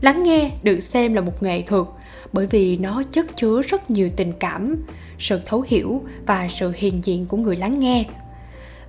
Lắng 0.00 0.22
nghe 0.22 0.50
được 0.62 0.80
xem 0.80 1.14
là 1.14 1.20
một 1.20 1.42
nghệ 1.42 1.62
thuật 1.62 1.86
bởi 2.32 2.46
vì 2.46 2.76
nó 2.76 3.02
chất 3.12 3.26
chứa 3.36 3.62
rất 3.62 3.90
nhiều 3.90 4.10
tình 4.16 4.32
cảm, 4.40 4.76
sự 5.18 5.40
thấu 5.46 5.64
hiểu 5.68 6.02
và 6.26 6.48
sự 6.50 6.72
hiện 6.76 7.04
diện 7.04 7.26
của 7.26 7.36
người 7.36 7.56
lắng 7.56 7.80
nghe. 7.80 8.04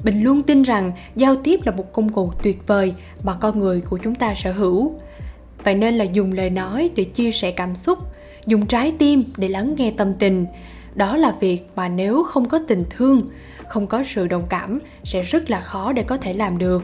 Bình 0.03 0.21
luôn 0.21 0.43
tin 0.43 0.63
rằng 0.63 0.91
giao 1.15 1.35
tiếp 1.35 1.59
là 1.65 1.71
một 1.71 1.93
công 1.93 2.09
cụ 2.09 2.31
tuyệt 2.43 2.67
vời 2.67 2.93
mà 3.23 3.33
con 3.33 3.59
người 3.59 3.81
của 3.81 3.97
chúng 3.97 4.15
ta 4.15 4.33
sở 4.35 4.51
hữu. 4.51 4.93
Vậy 5.63 5.75
nên 5.75 5.93
là 5.93 6.03
dùng 6.03 6.31
lời 6.31 6.49
nói 6.49 6.89
để 6.95 7.03
chia 7.03 7.31
sẻ 7.31 7.51
cảm 7.51 7.75
xúc, 7.75 7.99
dùng 8.45 8.65
trái 8.65 8.93
tim 8.99 9.23
để 9.37 9.47
lắng 9.47 9.75
nghe 9.77 9.93
tâm 9.97 10.13
tình. 10.13 10.45
Đó 10.95 11.17
là 11.17 11.35
việc 11.39 11.69
mà 11.75 11.87
nếu 11.87 12.23
không 12.23 12.49
có 12.49 12.59
tình 12.67 12.83
thương, 12.89 13.23
không 13.67 13.87
có 13.87 14.03
sự 14.15 14.27
đồng 14.27 14.43
cảm 14.49 14.79
sẽ 15.03 15.23
rất 15.23 15.49
là 15.49 15.61
khó 15.61 15.93
để 15.93 16.03
có 16.03 16.17
thể 16.17 16.33
làm 16.33 16.57
được 16.57 16.83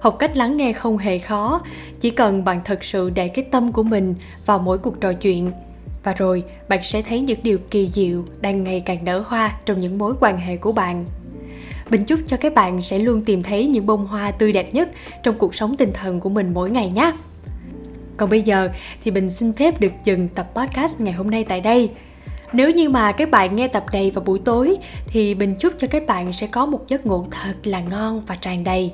học 0.00 0.16
cách 0.18 0.36
lắng 0.36 0.56
nghe 0.56 0.72
không 0.72 0.98
hề 0.98 1.18
khó 1.18 1.60
chỉ 2.00 2.10
cần 2.10 2.44
bạn 2.44 2.60
thật 2.64 2.84
sự 2.84 3.10
để 3.10 3.28
cái 3.28 3.44
tâm 3.50 3.72
của 3.72 3.82
mình 3.82 4.14
vào 4.46 4.58
mỗi 4.58 4.78
cuộc 4.78 5.00
trò 5.00 5.12
chuyện 5.12 5.52
và 6.04 6.12
rồi, 6.12 6.44
bạn 6.68 6.80
sẽ 6.82 7.02
thấy 7.02 7.20
những 7.20 7.38
điều 7.42 7.58
kỳ 7.70 7.88
diệu 7.88 8.24
đang 8.40 8.64
ngày 8.64 8.82
càng 8.86 9.04
nở 9.04 9.24
hoa 9.26 9.58
trong 9.64 9.80
những 9.80 9.98
mối 9.98 10.14
quan 10.20 10.38
hệ 10.38 10.56
của 10.56 10.72
bạn 10.72 11.04
Bình 11.90 12.04
chúc 12.04 12.20
cho 12.26 12.36
các 12.36 12.54
bạn 12.54 12.82
sẽ 12.82 12.98
luôn 12.98 13.24
tìm 13.24 13.42
thấy 13.42 13.66
những 13.66 13.86
bông 13.86 14.06
hoa 14.06 14.30
tươi 14.30 14.52
đẹp 14.52 14.74
nhất 14.74 14.88
trong 15.22 15.38
cuộc 15.38 15.54
sống 15.54 15.76
tinh 15.76 15.92
thần 15.92 16.20
của 16.20 16.28
mình 16.28 16.54
mỗi 16.54 16.70
ngày 16.70 16.90
nhé. 16.90 17.12
Còn 18.16 18.30
bây 18.30 18.42
giờ 18.42 18.68
thì 19.04 19.10
Bình 19.10 19.30
xin 19.30 19.52
phép 19.52 19.80
được 19.80 19.92
dừng 20.04 20.28
tập 20.28 20.46
podcast 20.54 21.00
ngày 21.00 21.12
hôm 21.12 21.30
nay 21.30 21.44
tại 21.44 21.60
đây. 21.60 21.90
Nếu 22.52 22.70
như 22.70 22.88
mà 22.88 23.12
các 23.12 23.30
bạn 23.30 23.56
nghe 23.56 23.68
tập 23.68 23.84
này 23.92 24.10
vào 24.10 24.24
buổi 24.24 24.38
tối 24.38 24.76
thì 25.06 25.34
Bình 25.34 25.54
chúc 25.58 25.72
cho 25.78 25.88
các 25.90 26.06
bạn 26.06 26.32
sẽ 26.32 26.46
có 26.46 26.66
một 26.66 26.88
giấc 26.88 27.06
ngủ 27.06 27.26
thật 27.30 27.54
là 27.64 27.80
ngon 27.80 28.22
và 28.26 28.34
tràn 28.34 28.64
đầy. 28.64 28.92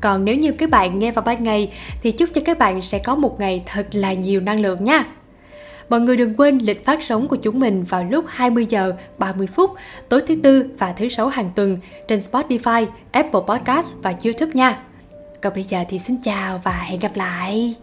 Còn 0.00 0.24
nếu 0.24 0.36
như 0.36 0.52
các 0.52 0.70
bạn 0.70 0.98
nghe 0.98 1.12
vào 1.12 1.24
ban 1.24 1.44
ngày 1.44 1.72
thì 2.02 2.12
chúc 2.12 2.28
cho 2.34 2.40
các 2.44 2.58
bạn 2.58 2.82
sẽ 2.82 2.98
có 2.98 3.14
một 3.14 3.40
ngày 3.40 3.62
thật 3.66 3.86
là 3.92 4.12
nhiều 4.12 4.40
năng 4.40 4.60
lượng 4.60 4.84
nha. 4.84 5.04
Mọi 5.88 6.00
người 6.00 6.16
đừng 6.16 6.34
quên 6.34 6.58
lịch 6.58 6.84
phát 6.84 6.98
sóng 7.02 7.28
của 7.28 7.36
chúng 7.36 7.60
mình 7.60 7.84
vào 7.84 8.04
lúc 8.04 8.24
20 8.28 8.66
giờ 8.68 8.92
30 9.18 9.46
phút 9.46 9.70
tối 10.08 10.22
thứ 10.28 10.34
tư 10.42 10.64
và 10.78 10.92
thứ 10.92 11.08
sáu 11.08 11.28
hàng 11.28 11.50
tuần 11.54 11.78
trên 12.08 12.18
Spotify, 12.18 12.86
Apple 13.12 13.40
Podcast 13.48 13.96
và 14.02 14.14
YouTube 14.24 14.52
nha. 14.54 14.82
Còn 15.42 15.52
bây 15.54 15.64
giờ 15.64 15.84
thì 15.88 15.98
xin 15.98 16.16
chào 16.22 16.60
và 16.64 16.72
hẹn 16.72 17.00
gặp 17.00 17.16
lại. 17.16 17.74